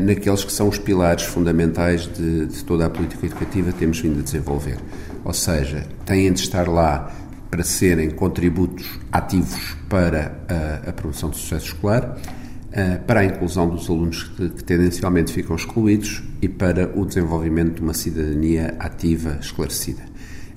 naqueles 0.00 0.42
que 0.42 0.52
são 0.52 0.68
os 0.68 0.78
pilares 0.78 1.24
fundamentais 1.24 2.06
de, 2.06 2.46
de 2.46 2.64
toda 2.64 2.86
a 2.86 2.90
política 2.90 3.26
educativa 3.26 3.72
que 3.72 3.78
temos 3.78 4.00
vindo 4.00 4.20
a 4.20 4.22
desenvolver 4.22 4.78
ou 5.26 5.32
seja, 5.32 5.84
têm 6.04 6.32
de 6.32 6.38
estar 6.38 6.68
lá 6.68 7.12
para 7.50 7.64
serem 7.64 8.10
contributos 8.10 8.86
ativos 9.10 9.76
para 9.88 10.38
a, 10.48 10.90
a 10.90 10.92
promoção 10.92 11.30
do 11.30 11.36
sucesso 11.36 11.66
escolar, 11.66 12.16
uh, 12.16 13.04
para 13.04 13.20
a 13.20 13.24
inclusão 13.24 13.68
dos 13.68 13.90
alunos 13.90 14.22
que, 14.22 14.48
que, 14.50 14.62
tendencialmente 14.62 15.32
ficam 15.32 15.56
excluídos 15.56 16.22
e 16.40 16.48
para 16.48 16.96
o 16.96 17.04
desenvolvimento 17.04 17.74
de 17.74 17.82
uma 17.82 17.92
cidadania 17.92 18.76
ativa 18.78 19.36
esclarecida. 19.40 20.02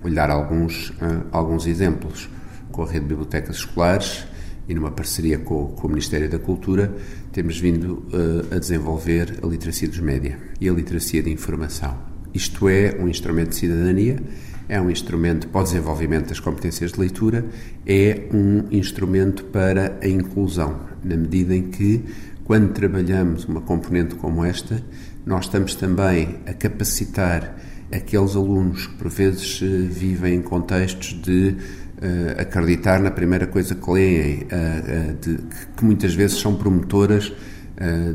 Vou-lhe 0.01 0.15
dar 0.15 0.29
alguns, 0.29 0.93
alguns 1.31 1.65
exemplos. 1.65 2.29
Com 2.71 2.83
a 2.83 2.85
rede 2.85 2.99
de 2.99 3.07
bibliotecas 3.07 3.57
escolares 3.57 4.27
e 4.69 4.73
numa 4.73 4.91
parceria 4.91 5.39
com, 5.39 5.67
com 5.67 5.87
o 5.87 5.89
Ministério 5.89 6.29
da 6.29 6.39
Cultura, 6.39 6.95
temos 7.33 7.59
vindo 7.59 8.05
uh, 8.13 8.55
a 8.55 8.59
desenvolver 8.59 9.39
a 9.43 9.47
literacia 9.47 9.89
dos 9.89 9.99
média 9.99 10.39
e 10.61 10.69
a 10.69 10.71
literacia 10.71 11.21
de 11.21 11.31
informação. 11.31 11.97
Isto 12.33 12.69
é 12.69 12.95
um 12.99 13.07
instrumento 13.07 13.49
de 13.49 13.55
cidadania 13.55 14.23
é 14.69 14.79
um 14.79 14.89
instrumento 14.89 15.47
para 15.47 15.61
o 15.61 15.63
desenvolvimento 15.63 16.29
das 16.29 16.39
competências 16.39 16.91
de 16.91 16.99
leitura, 16.99 17.43
é 17.87 18.27
um 18.31 18.67
instrumento 18.71 19.43
para 19.45 19.97
a 20.01 20.07
inclusão, 20.07 20.79
na 21.03 21.17
medida 21.17 21.55
em 21.55 21.71
que, 21.71 22.05
quando 22.43 22.71
trabalhamos 22.71 23.45
uma 23.45 23.61
componente 23.61 24.13
como 24.13 24.45
esta, 24.45 24.81
nós 25.25 25.45
estamos 25.45 25.73
também 25.73 26.35
a 26.45 26.53
capacitar 26.53 27.57
aqueles 27.91 28.35
alunos 28.35 28.85
que, 28.85 28.93
por 28.93 29.09
vezes, 29.09 29.59
eh, 29.63 29.65
vivem 29.65 30.35
em 30.35 30.41
contextos 30.41 31.19
de 31.19 31.55
uh, 32.01 32.41
acreditar 32.41 32.99
na 32.99 33.11
primeira 33.11 33.45
coisa 33.45 33.75
que 33.75 33.91
leem, 33.91 34.43
uh, 34.43 35.13
de, 35.21 35.37
que 35.75 35.85
muitas 35.85 36.13
vezes 36.13 36.39
são 36.39 36.55
promotoras 36.55 37.31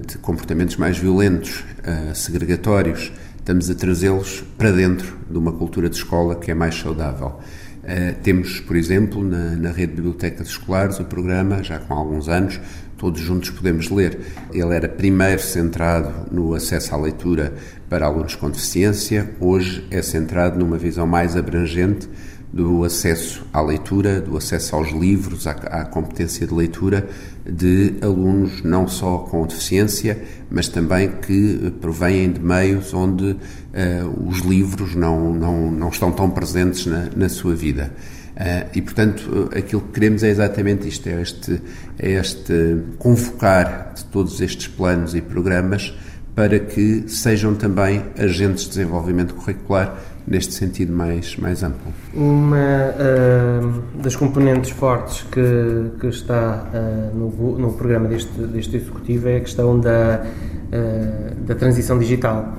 de 0.06 0.18
comportamentos 0.18 0.76
mais 0.76 0.98
violentos, 0.98 1.64
segregatórios 2.12 3.10
estamos 3.44 3.68
a 3.68 3.74
trazê-los 3.74 4.42
para 4.56 4.70
dentro 4.70 5.18
de 5.30 5.36
uma 5.36 5.52
cultura 5.52 5.90
de 5.90 5.96
escola 5.96 6.34
que 6.34 6.50
é 6.50 6.54
mais 6.54 6.74
saudável. 6.74 7.38
Uh, 7.82 8.14
temos, 8.22 8.60
por 8.60 8.74
exemplo, 8.74 9.22
na, 9.22 9.50
na, 9.56 9.68
rede 9.68 9.92
de 9.92 9.96
bibliotecas 9.96 10.48
escolares, 10.48 10.98
o 10.98 11.04
programa, 11.04 11.62
já 11.62 11.78
com 11.78 11.92
alguns 11.92 12.26
anos, 12.26 12.58
Todos 12.96 13.20
Juntos 13.20 13.50
Podemos 13.50 13.90
Ler. 13.90 14.18
Ele 14.50 14.74
era 14.74 14.88
primeiro 14.88 15.42
centrado 15.42 16.32
no 16.32 16.54
acesso 16.54 16.94
à 16.94 16.98
leitura 16.98 17.52
para 17.90 18.06
alunos 18.06 18.34
com 18.34 18.48
deficiência, 18.48 19.30
hoje 19.38 19.86
é 19.90 20.00
centrado 20.00 20.58
numa 20.58 20.78
visão 20.78 21.06
mais 21.06 21.36
abrangente 21.36 22.08
do 22.54 22.84
acesso 22.84 23.44
à 23.52 23.60
leitura, 23.60 24.20
do 24.20 24.36
acesso 24.36 24.76
aos 24.76 24.92
livros, 24.92 25.44
à, 25.48 25.50
à, 25.50 25.84
competência 25.84 26.46
de 26.46 26.54
leitura 26.54 27.08
de 27.44 27.94
alunos 28.00 28.62
não 28.62 28.86
só 28.86 29.18
com 29.18 29.44
deficiência, 29.44 30.22
mas 30.48 30.68
também 30.68 31.10
que 31.10 31.72
provêm 31.80 32.30
de 32.30 32.38
meios 32.38 32.94
onde 32.94 33.32
uh, 33.32 34.28
os 34.28 34.38
livros 34.38 34.94
não, 34.94 35.34
não, 35.34 35.72
não 35.72 35.88
estão 35.88 36.12
tão 36.12 36.30
presentes 36.30 36.86
na, 36.86 37.08
na 37.16 37.28
sua 37.28 37.56
vida. 37.56 37.92
Uh, 38.36 38.70
e, 38.72 38.80
portanto, 38.80 39.50
aquilo 39.52 39.82
que 39.82 39.92
queremos 39.92 40.22
é 40.22 40.28
exatamente 40.28 40.86
isto: 40.86 41.08
é 41.08 41.20
este, 41.20 41.60
é 41.98 42.12
este 42.12 42.52
convocar 42.98 43.94
de 43.96 44.04
todos 44.04 44.40
estes 44.40 44.68
planos 44.68 45.12
e 45.16 45.20
programas 45.20 45.92
para 46.34 46.58
que 46.58 47.04
sejam 47.08 47.54
também 47.54 48.02
agentes 48.18 48.64
de 48.64 48.70
desenvolvimento 48.70 49.34
curricular 49.34 49.96
neste 50.26 50.54
sentido 50.54 50.92
mais, 50.92 51.36
mais 51.36 51.62
amplo. 51.62 51.92
Uma 52.14 52.56
uh, 52.56 54.02
das 54.02 54.16
componentes 54.16 54.70
fortes 54.70 55.22
que, 55.30 55.90
que 56.00 56.06
está 56.06 56.66
uh, 56.72 57.16
no, 57.16 57.58
no 57.58 57.72
programa 57.74 58.08
deste, 58.08 58.32
deste 58.32 58.76
Executivo 58.76 59.28
é 59.28 59.36
a 59.36 59.40
questão 59.40 59.78
da, 59.78 60.24
uh, 60.24 61.34
da 61.42 61.54
transição 61.54 61.98
digital, 61.98 62.54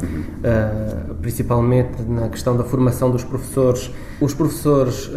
principalmente 1.22 2.02
na 2.04 2.30
questão 2.30 2.56
da 2.56 2.64
formação 2.64 3.10
dos 3.10 3.24
professores. 3.24 3.92
Os 4.22 4.34
professores, 4.34 5.10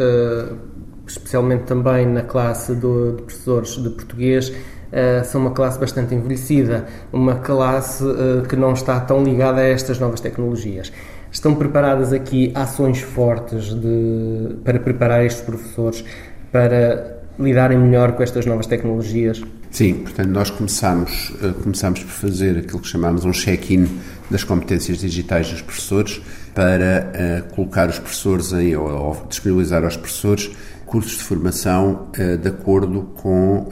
especialmente 1.07 1.65
também 1.65 2.07
na 2.07 2.23
classe 2.23 2.75
do, 2.75 3.17
de 3.17 3.23
professores 3.23 3.71
de 3.83 3.91
português, 3.91 4.53
Uh, 4.89 5.23
são 5.25 5.43
uma 5.43 5.51
classe 5.51 5.79
bastante 5.79 6.15
envelhecida, 6.15 6.87
uma 7.13 7.35
classe 7.37 8.03
uh, 8.03 8.43
que 8.49 8.57
não 8.57 8.73
está 8.73 8.99
tão 9.01 9.23
ligada 9.23 9.61
a 9.61 9.69
estas 9.69 9.99
novas 9.99 10.21
tecnologias. 10.21 10.91
Estão 11.31 11.55
preparadas 11.55 12.13
aqui 12.13 12.51
ações 12.55 13.01
fortes 13.03 13.75
de, 13.75 14.57
para 14.65 14.81
preparar 14.81 15.25
estes 15.27 15.45
professores 15.45 16.03
para 16.51 17.19
lidarem 17.39 17.79
melhor 17.79 18.13
com 18.13 18.23
estas 18.23 18.47
novas 18.47 18.67
tecnologias? 18.67 19.43
Sim, 19.71 19.95
portanto, 19.95 20.29
nós 20.29 20.51
começamos, 20.51 21.35
eh, 21.43 21.53
começamos 21.63 22.03
por 22.03 22.11
fazer 22.11 22.57
aquilo 22.57 22.81
que 22.81 22.89
chamamos 22.89 23.27
um 23.27 23.33
check-in 23.33 23.87
das 24.31 24.43
competências 24.43 24.99
digitais 24.99 25.51
dos 25.51 25.61
professores 25.61 26.23
para 26.55 27.45
colocar 27.55 27.89
os 27.89 27.99
professores 27.99 28.53
em, 28.55 28.75
ou, 28.75 28.89
ou, 28.89 29.27
disponibilizar 29.29 29.85
aos 29.85 29.97
professores 29.97 30.51
cursos 30.89 31.19
de 31.19 31.23
formação 31.25 32.09
uh, 32.19 32.37
de 32.37 32.49
acordo 32.49 33.03
com 33.15 33.69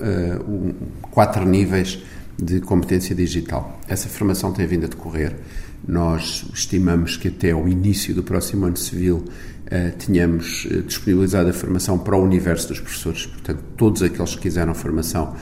um, 0.46 0.74
quatro 1.11 1.44
níveis 1.44 1.98
de 2.38 2.61
competência 2.61 3.14
digital. 3.14 3.81
Essa 3.88 4.09
formação 4.09 4.52
tem 4.52 4.66
vindo 4.66 4.85
a 4.85 4.88
decorrer 4.88 5.35
Nós 5.88 6.44
estimamos 6.52 7.16
que 7.16 7.29
até 7.29 7.55
o 7.55 7.66
início 7.66 8.14
do 8.14 8.22
próximo 8.22 8.66
ano 8.66 8.76
civil 8.76 9.24
tenhamos 9.98 10.64
uh, 10.66 10.83
disponibilizado 10.83 11.48
a 11.48 11.52
formação 11.52 11.98
para 11.98 12.16
o 12.16 12.22
universo 12.22 12.68
dos 12.68 12.81
professores. 12.81 13.26
Portanto, 13.26 13.62
todos 13.76 14.02
aqueles 14.02 14.35
que 14.35 14.42
quiseram 14.42 14.74
formação 14.74 15.35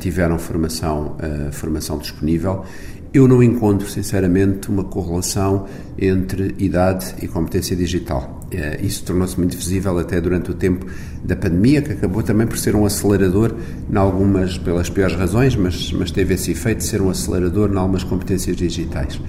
tiveram 0.00 0.38
formação, 0.38 1.18
formação 1.52 1.98
disponível. 1.98 2.64
Eu 3.12 3.28
não 3.28 3.42
encontro, 3.42 3.86
sinceramente, 3.88 4.70
uma 4.70 4.84
correlação 4.84 5.66
entre 5.98 6.54
idade 6.58 7.14
e 7.20 7.28
competência 7.28 7.76
digital. 7.76 8.37
Isso 8.82 9.04
tornou-se 9.04 9.36
muito 9.38 9.56
visível 9.56 9.98
até 9.98 10.20
durante 10.20 10.50
o 10.50 10.54
tempo 10.54 10.86
da 11.22 11.36
pandemia, 11.36 11.82
que 11.82 11.92
acabou 11.92 12.22
também 12.22 12.46
por 12.46 12.56
ser 12.56 12.74
um 12.74 12.86
acelerador, 12.86 13.54
em 13.90 13.96
algumas, 13.96 14.56
pelas 14.56 14.88
piores 14.88 15.14
razões, 15.14 15.54
mas, 15.54 15.92
mas 15.92 16.10
teve 16.10 16.34
esse 16.34 16.52
efeito 16.52 16.78
de 16.78 16.84
ser 16.84 17.02
um 17.02 17.10
acelerador 17.10 17.70
em 17.70 17.76
algumas 17.76 18.04
competências 18.04 18.56
digitais. 18.56 19.20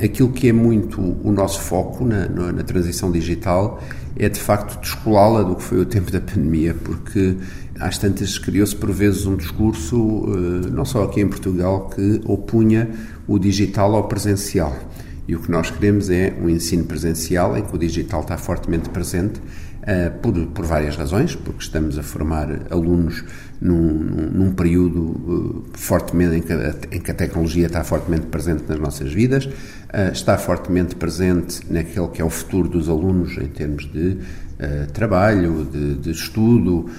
Aquilo 0.00 0.30
que 0.30 0.48
é 0.48 0.52
muito 0.52 1.00
o 1.00 1.32
nosso 1.32 1.60
foco 1.60 2.04
na, 2.04 2.28
na, 2.28 2.52
na 2.52 2.62
transição 2.62 3.10
digital 3.10 3.82
é 4.16 4.28
de 4.28 4.38
facto 4.38 4.80
descolá-la 4.80 5.42
do 5.42 5.56
que 5.56 5.62
foi 5.62 5.80
o 5.80 5.84
tempo 5.84 6.12
da 6.12 6.20
pandemia, 6.20 6.74
porque 6.74 7.36
às 7.80 7.98
tantas 7.98 8.38
criou-se 8.38 8.74
por 8.74 8.90
vezes 8.92 9.26
um 9.26 9.36
discurso, 9.36 9.96
eh, 9.96 10.70
não 10.70 10.84
só 10.84 11.04
aqui 11.04 11.20
em 11.20 11.28
Portugal, 11.28 11.88
que 11.88 12.20
opunha 12.24 12.90
o 13.26 13.38
digital 13.38 13.94
ao 13.94 14.08
presencial. 14.08 14.76
E 15.28 15.36
o 15.36 15.40
que 15.40 15.50
nós 15.50 15.70
queremos 15.70 16.08
é 16.08 16.34
um 16.40 16.48
ensino 16.48 16.84
presencial 16.84 17.56
em 17.56 17.62
que 17.62 17.74
o 17.74 17.78
digital 17.78 18.22
está 18.22 18.38
fortemente 18.38 18.88
presente, 18.88 19.40
uh, 19.88 20.18
por, 20.20 20.34
por 20.48 20.64
várias 20.64 20.96
razões, 20.96 21.34
porque 21.34 21.62
estamos 21.62 21.98
a 21.98 22.02
formar 22.02 22.48
alunos 22.70 23.24
num, 23.60 23.82
num 24.32 24.52
período 24.52 25.00
uh, 25.00 25.64
fortemente 25.74 26.36
em 26.36 26.42
que, 26.42 26.52
a, 26.52 26.74
em 26.92 27.00
que, 27.00 27.10
a, 27.10 27.14
tecnologia 27.14 27.66
está 27.66 27.82
fortemente 27.82 28.26
presente 28.26 28.64
nas 28.68 28.78
nossas 28.78 29.12
vidas, 29.12 29.46
uh, 29.46 30.12
está 30.12 30.36
fortemente 30.36 30.94
presente 30.94 31.60
naquele 31.70 32.08
que 32.08 32.20
é 32.20 32.24
o 32.24 32.30
futuro 32.30 32.68
dos 32.68 32.88
alunos 32.88 33.36
em 33.38 33.48
termos 33.48 33.90
de 33.92 34.18
trabalho, 34.92 35.68
de, 35.72 35.94
de 35.94 36.10
estudo, 36.10 36.90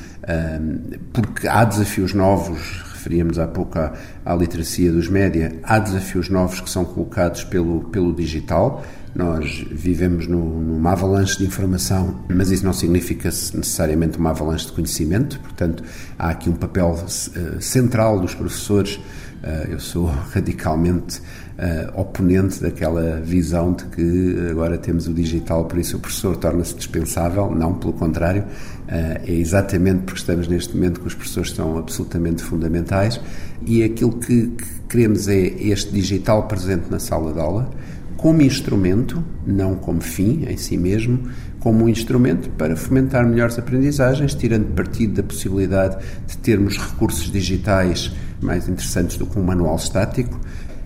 porque 1.11 1.45
há 1.45 1.65
desafios 1.65 2.13
novos 2.13 2.88
referíamos 3.09 3.39
há 3.39 3.47
pouco 3.47 3.79
à, 3.79 3.93
à 4.23 4.35
literacia 4.35 4.91
dos 4.91 5.09
média, 5.09 5.59
há 5.63 5.79
desafios 5.79 6.29
novos 6.29 6.61
que 6.61 6.69
são 6.69 6.85
colocados 6.85 7.43
pelo, 7.43 7.85
pelo 7.85 8.13
digital. 8.13 8.85
Nós 9.15 9.65
vivemos 9.71 10.27
no, 10.27 10.61
numa 10.61 10.91
avalanche 10.91 11.39
de 11.39 11.43
informação, 11.43 12.23
mas 12.29 12.51
isso 12.51 12.63
não 12.63 12.71
significa 12.71 13.29
necessariamente 13.29 14.19
uma 14.19 14.29
avalanche 14.29 14.67
de 14.67 14.73
conhecimento, 14.73 15.39
portanto, 15.39 15.83
há 16.17 16.29
aqui 16.29 16.47
um 16.47 16.55
papel 16.55 16.91
uh, 16.91 17.61
central 17.61 18.19
dos 18.19 18.35
professores. 18.35 18.97
Uh, 19.41 19.71
eu 19.71 19.79
sou 19.79 20.05
radicalmente 20.31 21.19
uh, 21.59 21.99
oponente 21.99 22.61
daquela 22.61 23.19
visão 23.19 23.73
de 23.73 23.83
que 23.85 24.47
agora 24.49 24.77
temos 24.77 25.07
o 25.07 25.13
digital, 25.13 25.65
por 25.65 25.77
isso 25.77 25.97
o 25.97 25.99
professor 25.99 26.37
torna-se 26.37 26.75
dispensável. 26.75 27.53
Não, 27.53 27.73
pelo 27.73 27.93
contrário, 27.93 28.43
uh, 28.43 28.47
é 28.87 29.31
exatamente 29.31 30.03
porque 30.03 30.19
estamos 30.19 30.47
neste 30.47 30.75
momento 30.75 31.01
que 31.01 31.07
os 31.07 31.13
professores 31.13 31.51
são 31.51 31.77
absolutamente 31.77 32.41
fundamentais 32.41 33.19
e 33.65 33.83
aquilo 33.83 34.13
que, 34.13 34.47
que 34.47 34.65
queremos 34.87 35.27
é 35.27 35.37
este 35.37 35.91
digital 35.91 36.47
presente 36.47 36.89
na 36.89 36.99
sala 36.99 37.33
de 37.33 37.39
aula 37.39 37.69
como 38.17 38.41
instrumento, 38.41 39.23
não 39.47 39.75
como 39.75 40.01
fim 40.01 40.45
em 40.45 40.57
si 40.57 40.77
mesmo, 40.77 41.19
como 41.59 41.85
um 41.85 41.89
instrumento 41.89 42.49
para 42.51 42.75
fomentar 42.75 43.25
melhores 43.25 43.57
aprendizagens, 43.57 44.33
tirando 44.33 44.73
partido 44.73 45.13
da 45.13 45.23
possibilidade 45.23 45.97
de 46.27 46.37
termos 46.37 46.77
recursos 46.77 47.31
digitais 47.31 48.11
mais 48.41 48.67
interessantes 48.67 49.17
do 49.17 49.25
que 49.25 49.39
um 49.39 49.43
manual 49.43 49.75
estático, 49.75 50.39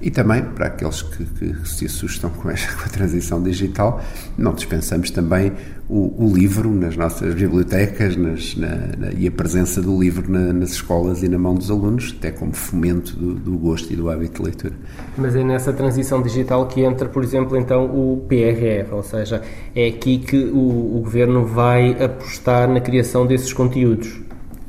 e 0.03 0.11
também, 0.11 0.43
para 0.43 0.67
aqueles 0.67 1.01
que, 1.01 1.23
que 1.23 1.67
se 1.67 1.85
assustam 1.85 2.29
com, 2.29 2.49
esta, 2.49 2.71
com 2.75 2.83
a 2.83 2.89
transição 2.89 3.41
digital, 3.41 4.03
não 4.37 4.53
dispensamos 4.53 5.09
também 5.09 5.53
o, 5.87 6.25
o 6.25 6.35
livro 6.35 6.69
nas 6.69 6.97
nossas 6.97 7.33
bibliotecas 7.33 8.17
nas, 8.17 8.55
na, 8.57 8.67
na, 8.97 9.13
e 9.17 9.27
a 9.27 9.31
presença 9.31 9.81
do 9.81 9.97
livro 9.97 10.29
na, 10.29 10.51
nas 10.51 10.71
escolas 10.71 11.23
e 11.23 11.29
na 11.29 11.39
mão 11.39 11.55
dos 11.55 11.71
alunos, 11.71 12.13
até 12.17 12.31
como 12.31 12.53
fomento 12.53 13.15
do, 13.15 13.33
do, 13.35 13.57
gosto 13.57 13.93
e 13.93 13.95
do 13.95 14.09
hábito 14.09 14.41
de 14.41 14.49
leitura. 14.49 14.73
Mas 15.17 15.35
é 15.35 15.43
nessa 15.43 15.71
transição 15.71 16.21
digital 16.21 16.67
que 16.67 16.81
entra, 16.81 17.07
por 17.07 17.23
exemplo, 17.23 17.55
então 17.55 17.85
o 17.85 18.25
PRR, 18.27 18.93
ou 18.93 19.03
seja, 19.03 19.41
é 19.73 19.87
aqui 19.87 20.17
que 20.17 20.37
o, 20.37 20.97
o 20.97 21.01
Governo 21.01 21.45
vai 21.45 21.91
apostar 22.03 22.67
na 22.67 22.81
criação 22.81 23.25
desses 23.25 23.53
conteúdos. 23.53 24.19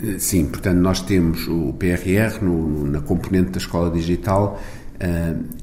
Eh, 0.01 0.19
sim, 0.19 0.47
portanto, 0.47 0.79
nós 0.79 1.01
temos 1.01 1.49
o 1.49 1.73
PRR 1.73 2.41
no, 2.41 2.87
na 2.87 3.01
componente 3.01 3.51
da 3.51 3.59
escola 3.59 3.91
digital 3.91 4.61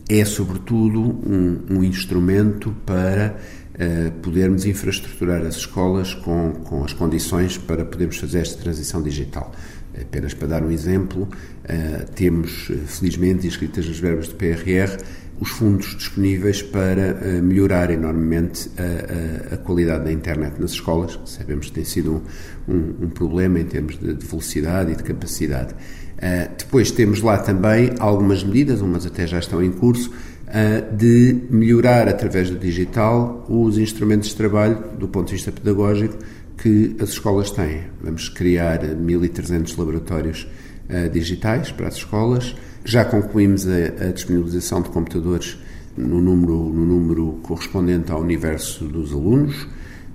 é, 0.09 0.25
sobretudo, 0.25 1.01
um, 1.01 1.77
um 1.77 1.83
instrumento 1.83 2.75
para 2.85 3.37
uh, 3.75 4.11
podermos 4.21 4.65
infraestruturar 4.65 5.41
as 5.45 5.55
escolas 5.55 6.13
com, 6.13 6.51
com 6.63 6.83
as 6.83 6.93
condições 6.93 7.57
para 7.57 7.85
podermos 7.85 8.17
fazer 8.17 8.39
esta 8.39 8.61
transição 8.61 9.01
digital. 9.01 9.53
Apenas 9.99 10.33
para 10.33 10.47
dar 10.47 10.63
um 10.63 10.71
exemplo, 10.71 11.23
uh, 11.23 12.11
temos, 12.13 12.71
felizmente, 12.87 13.47
inscritas 13.47 13.87
nas 13.87 13.99
verbas 13.99 14.27
do 14.27 14.35
PRR, 14.35 14.97
os 15.39 15.49
fundos 15.49 15.95
disponíveis 15.97 16.61
para 16.61 17.41
melhorar 17.41 17.89
enormemente 17.89 18.69
a, 18.77 19.53
a, 19.53 19.55
a, 19.55 19.57
qualidade 19.57 20.03
da 20.03 20.11
internet 20.11 20.61
nas 20.61 20.73
escolas. 20.73 21.19
Sabemos 21.25 21.65
que 21.65 21.71
tem 21.71 21.83
sido 21.83 22.21
um, 22.67 22.71
um, 22.71 23.05
um 23.05 23.09
problema 23.09 23.59
em 23.59 23.65
termos 23.65 23.97
de, 23.97 24.13
de 24.13 24.23
velocidade 24.23 24.91
e 24.91 24.95
de 24.95 25.01
capacidade. 25.01 25.73
Uh, 26.21 26.55
depois 26.55 26.91
temos 26.91 27.19
lá 27.19 27.39
também 27.39 27.93
algumas 27.97 28.43
medidas, 28.43 28.79
umas 28.79 29.07
até 29.07 29.25
já 29.25 29.39
estão 29.39 29.63
em 29.63 29.71
curso, 29.71 30.11
uh, 30.11 30.95
de 30.95 31.35
melhorar 31.49 32.07
através 32.07 32.47
do 32.51 32.59
digital 32.59 33.43
os 33.49 33.79
instrumentos 33.79 34.29
de 34.29 34.35
trabalho 34.35 34.83
do 34.99 35.07
ponto 35.07 35.27
de 35.29 35.33
vista 35.33 35.51
pedagógico 35.51 36.15
que 36.57 36.95
as 37.01 37.09
escolas 37.09 37.49
têm. 37.49 37.81
Vamos 38.03 38.29
criar 38.29 38.81
1.300 38.81 39.75
laboratórios 39.79 40.47
uh, 40.87 41.09
digitais 41.09 41.71
para 41.71 41.87
as 41.87 41.95
escolas. 41.95 42.55
Já 42.85 43.03
concluímos 43.03 43.67
a, 43.67 44.09
a, 44.09 44.11
disponibilização 44.11 44.83
de 44.83 44.89
computadores 44.89 45.57
no 45.97 46.21
número, 46.21 46.53
no 46.53 46.85
número 46.85 47.39
correspondente 47.41 48.11
ao 48.11 48.21
universo 48.21 48.85
dos 48.85 49.11
alunos. 49.11 49.67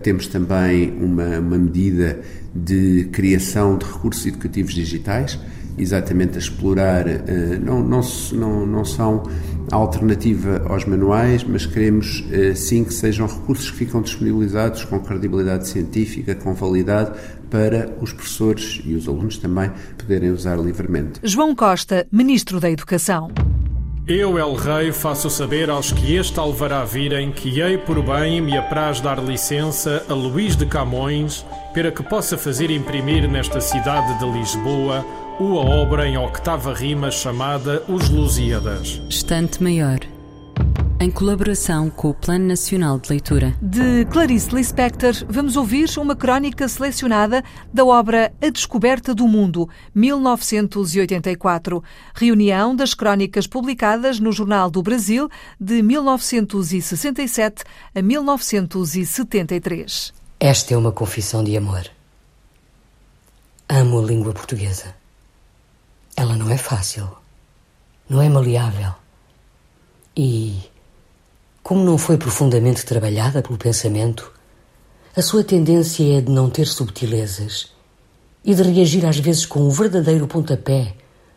Temos 0.03 0.29
também 0.29 0.97
uma, 1.01 1.41
uma 1.41 1.59
medida 1.59 2.21
de 2.55 3.09
criação 3.11 3.77
de 3.77 3.85
recursos 3.87 4.25
educativos 4.25 4.73
digitais 4.73 5.37
exatamente 5.79 6.37
a 6.37 6.39
explorar, 6.39 7.07
eh, 7.07 7.59
não, 7.63 7.83
não, 7.83 8.01
não, 8.33 8.67
não 8.67 8.85
são 8.85 9.25
alternativa 9.71 10.63
aos 10.69 10.85
manuais, 10.85 11.45
mas 11.45 11.67
queremos 11.67 12.25
eh, 12.31 12.55
sim 12.55 12.85
que 12.85 12.95
sejam 12.95 13.27
recursos 13.27 13.71
que 13.71 13.77
ficam 13.79 14.01
disponibilizados 14.01 14.85
com 14.85 14.99
credibilidade 15.01 15.69
científica, 15.69 16.35
com 16.35 16.55
validade, 16.55 17.13
para 17.51 17.95
os 18.01 18.13
professores 18.13 18.81
e 18.85 18.95
os 18.95 19.09
alunos 19.09 19.39
também 19.39 19.71
poderem 19.97 20.31
usar 20.31 20.57
livremente. 20.57 21.21
João 21.23 21.55
Costa, 21.55 22.07
Ministro 22.11 22.59
da 22.61 22.71
Educação. 22.71 23.31
Eu, 24.09 24.39
El 24.39 24.55
Rei, 24.55 24.93
faço 24.93 25.29
saber 25.29 25.69
aos 25.69 25.91
que 25.91 26.15
este 26.15 26.39
alvará 26.39 26.85
virem 26.85 27.33
que 27.33 27.61
hei 27.61 27.77
por 27.77 28.01
bem 28.05 28.41
me 28.41 28.57
apraz 28.57 29.01
dar 29.01 29.19
licença 29.19 30.05
a 30.09 30.15
Luís 30.15 30.55
de 30.55 30.65
Camões 30.65 31.45
para 31.75 31.91
que 31.91 32.05
possa 32.05 32.39
fazer 32.39 32.71
imprimir 32.71 33.29
nesta 33.29 33.61
cidade 33.61 34.17
de 34.21 34.31
Lisboa 34.31 35.05
uma 35.39 35.61
obra 35.61 36.09
em 36.09 36.17
octava 36.17 36.73
rima 36.73 37.11
chamada 37.11 37.85
Os 37.89 38.09
Lusíadas. 38.09 39.03
Estante 39.09 39.63
Maior. 39.63 39.99
Em 40.99 41.11
colaboração 41.11 41.91
com 41.91 42.09
o 42.09 42.15
Plano 42.15 42.47
Nacional 42.47 42.99
de 42.99 43.11
Leitura. 43.11 43.55
De 43.61 44.07
Clarice 44.07 44.55
Lispector, 44.55 45.13
vamos 45.29 45.55
ouvir 45.55 45.91
uma 45.99 46.17
crónica 46.17 46.67
selecionada 46.67 47.45
da 47.71 47.85
obra 47.85 48.33
A 48.41 48.49
Descoberta 48.49 49.15
do 49.15 49.29
Mundo, 49.29 49.69
1984. 49.95 51.85
Reunião 52.15 52.75
das 52.75 52.95
crónicas 52.95 53.47
publicadas 53.47 54.19
no 54.19 54.33
Jornal 54.33 54.71
do 54.71 54.83
Brasil 54.83 55.29
de 55.61 55.83
1967 55.83 57.63
a 57.95 58.01
1973. 58.01 60.15
Esta 60.41 60.73
é 60.73 60.77
uma 60.79 60.93
confissão 60.93 61.45
de 61.45 61.55
amor. 61.59 61.91
Amo 63.69 64.01
a 64.01 64.03
língua 64.03 64.33
portuguesa. 64.33 64.95
Ela 66.17 66.35
não 66.35 66.51
é 66.51 66.57
fácil, 66.57 67.07
não 68.09 68.23
é 68.23 68.29
maleável. 68.29 68.95
E, 70.17 70.59
como 71.63 71.85
não 71.85 71.99
foi 71.99 72.17
profundamente 72.17 72.87
trabalhada 72.87 73.43
pelo 73.43 73.59
pensamento, 73.59 74.33
a 75.15 75.21
sua 75.21 75.45
tendência 75.45 76.17
é 76.17 76.23
de 76.23 76.33
não 76.33 76.49
ter 76.49 76.67
subtilezas 76.67 77.71
e 78.43 78.55
de 78.55 78.63
reagir 78.63 79.05
às 79.05 79.19
vezes 79.19 79.45
com 79.45 79.61
um 79.61 79.69
verdadeiro 79.69 80.27
pontapé 80.27 80.95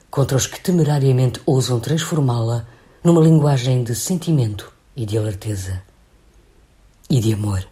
contra 0.10 0.38
os 0.38 0.48
que 0.48 0.62
temerariamente 0.62 1.42
ousam 1.46 1.78
transformá-la 1.82 2.66
numa 3.04 3.22
linguagem 3.22 3.84
de 3.84 3.94
sentimento 3.94 4.72
e 4.96 5.06
de 5.06 5.18
alerteza 5.18 5.84
e 7.10 7.20
de 7.20 7.34
amor. 7.34 7.68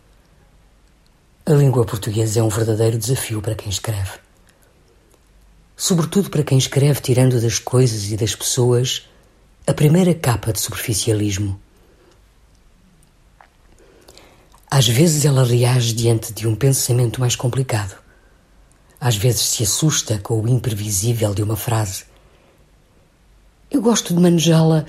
A 1.46 1.54
língua 1.54 1.86
portuguesa 1.86 2.42
é 2.42 2.44
um 2.44 2.50
verdadeiro 2.50 2.98
desafio 2.98 3.42
para 3.42 3.56
quem 3.56 3.70
escreve 3.70 4.27
sobretudo 5.80 6.32
para 6.32 6.44
quem 6.44 6.58
escreve 6.58 7.00
tirando 7.00 7.40
das 7.40 7.60
coisas 7.60 8.12
e 8.12 8.18
das 8.18 8.34
pessoas 8.34 9.08
a 9.68 9.74
primeira 9.74 10.16
capa 10.16 10.52
de 10.52 10.60
superficialismo. 10.60 11.60
Às 14.70 14.88
vezes 14.88 15.24
ela 15.24 15.46
reage 15.46 15.94
diante 15.94 16.34
de 16.34 16.48
um 16.48 16.56
pensamento 16.56 17.22
mais 17.22 17.36
complicado. 17.36 17.96
Às 19.00 19.16
vezes 19.16 19.42
se 19.42 19.64
assusta 19.64 20.18
com 20.18 20.42
o 20.42 20.50
imprevisível 20.50 21.34
de 21.36 21.44
uma 21.44 21.56
frase. 21.56 22.06
Eu 23.70 23.82
gosto 23.82 24.16
de 24.16 24.20
manejá-la 24.20 24.84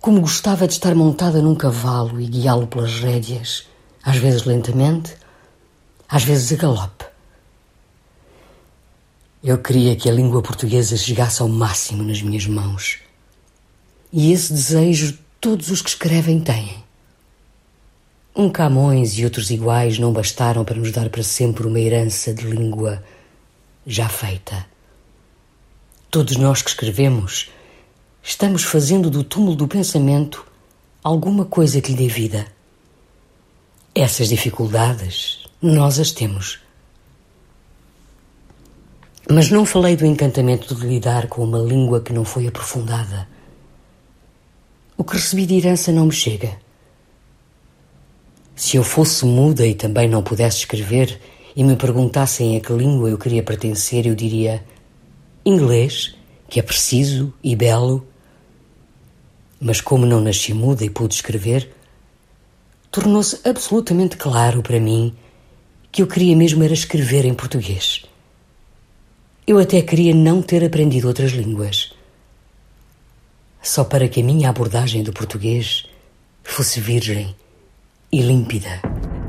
como 0.00 0.20
gostava 0.20 0.66
de 0.68 0.74
estar 0.74 0.94
montada 0.94 1.42
num 1.42 1.54
cavalo 1.56 2.20
e 2.20 2.26
guiá-lo 2.26 2.66
pelas 2.68 3.00
rédeas, 3.00 3.66
às 4.02 4.16
vezes 4.16 4.44
lentamente, 4.44 5.16
às 6.08 6.22
vezes 6.22 6.52
a 6.52 6.56
galope. 6.56 7.11
Eu 9.44 9.58
queria 9.58 9.96
que 9.96 10.08
a 10.08 10.12
língua 10.12 10.40
portuguesa 10.40 10.96
chegasse 10.96 11.42
ao 11.42 11.48
máximo 11.48 12.04
nas 12.04 12.22
minhas 12.22 12.46
mãos. 12.46 13.00
E 14.12 14.30
esse 14.30 14.52
desejo 14.52 15.18
todos 15.40 15.68
os 15.68 15.82
que 15.82 15.88
escrevem 15.88 16.38
têm. 16.38 16.84
Um 18.36 18.48
Camões 18.48 19.18
e 19.18 19.24
outros 19.24 19.50
iguais 19.50 19.98
não 19.98 20.12
bastaram 20.12 20.64
para 20.64 20.78
nos 20.78 20.92
dar 20.92 21.10
para 21.10 21.24
sempre 21.24 21.66
uma 21.66 21.80
herança 21.80 22.32
de 22.32 22.46
língua 22.46 23.02
já 23.84 24.08
feita. 24.08 24.64
Todos 26.08 26.36
nós 26.36 26.62
que 26.62 26.70
escrevemos 26.70 27.50
estamos 28.22 28.62
fazendo 28.62 29.10
do 29.10 29.24
túmulo 29.24 29.56
do 29.56 29.66
pensamento 29.66 30.46
alguma 31.02 31.44
coisa 31.44 31.80
que 31.80 31.90
lhe 31.90 31.98
dê 31.98 32.06
vida. 32.06 32.46
Essas 33.92 34.28
dificuldades 34.28 35.44
nós 35.60 35.98
as 35.98 36.12
temos. 36.12 36.61
Mas 39.30 39.50
não 39.50 39.64
falei 39.64 39.96
do 39.96 40.04
encantamento 40.04 40.74
de 40.74 40.86
lidar 40.86 41.28
com 41.28 41.44
uma 41.44 41.58
língua 41.58 42.00
que 42.00 42.12
não 42.12 42.24
foi 42.24 42.46
aprofundada. 42.46 43.28
O 44.96 45.04
que 45.04 45.14
recebi 45.14 45.46
de 45.46 45.56
herança 45.56 45.92
não 45.92 46.06
me 46.06 46.12
chega. 46.12 46.58
Se 48.54 48.76
eu 48.76 48.84
fosse 48.84 49.24
muda 49.24 49.66
e 49.66 49.74
também 49.74 50.08
não 50.08 50.22
pudesse 50.22 50.58
escrever 50.58 51.20
e 51.56 51.64
me 51.64 51.76
perguntassem 51.76 52.56
a 52.56 52.60
que 52.60 52.72
língua 52.72 53.10
eu 53.10 53.18
queria 53.18 53.42
pertencer, 53.42 54.06
eu 54.06 54.14
diria 54.14 54.64
inglês, 55.44 56.14
que 56.48 56.60
é 56.60 56.62
preciso 56.62 57.32
e 57.42 57.56
belo 57.56 58.06
mas 59.62 59.80
como 59.80 60.04
não 60.04 60.20
nasci 60.20 60.52
muda 60.52 60.84
e 60.84 60.90
pude 60.90 61.14
escrever, 61.14 61.70
tornou-se 62.90 63.38
absolutamente 63.48 64.16
claro 64.16 64.60
para 64.60 64.80
mim 64.80 65.14
que 65.92 66.02
eu 66.02 66.06
queria 66.08 66.34
mesmo 66.34 66.64
era 66.64 66.74
escrever 66.74 67.24
em 67.24 67.32
português. 67.32 68.04
Eu 69.52 69.58
até 69.58 69.82
queria 69.82 70.14
não 70.14 70.40
ter 70.40 70.64
aprendido 70.64 71.08
outras 71.08 71.32
línguas, 71.32 71.92
só 73.60 73.84
para 73.84 74.08
que 74.08 74.22
a 74.22 74.24
minha 74.24 74.48
abordagem 74.48 75.02
do 75.02 75.12
português 75.12 75.84
fosse 76.42 76.80
virgem 76.80 77.36
e 78.10 78.22
límpida. 78.22 78.80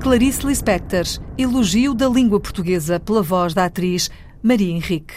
Clarice 0.01 0.45
Lispector, 0.47 1.03
elogio 1.37 1.93
da 1.93 2.07
língua 2.07 2.39
portuguesa 2.39 3.01
pela 3.01 3.21
voz 3.21 3.53
da 3.53 3.65
atriz 3.65 4.09
Maria 4.41 4.71
Henrique 4.71 5.13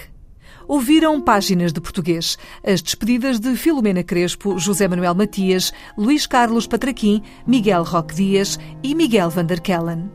ouviram 0.67 1.21
páginas 1.21 1.73
de 1.73 1.81
português. 1.81 2.37
As 2.65 2.83
despedidas 2.83 3.39
de 3.39 3.55
Filomena 3.55 4.03
Crespo, 4.03 4.59
José 4.59 4.89
Manuel 4.89 5.15
Matias, 5.15 5.73
Luís 5.97 6.27
Carlos 6.27 6.67
Patraquim, 6.67 7.23
Miguel 7.47 7.85
Roque 7.85 8.13
Dias 8.13 8.59
e 8.83 8.93
Miguel 8.93 9.31
Vanderkellen. 9.31 10.11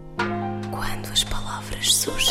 Quando 0.70 1.10
as 1.14 1.24
palavras 1.24 1.96
surgem 1.96 2.31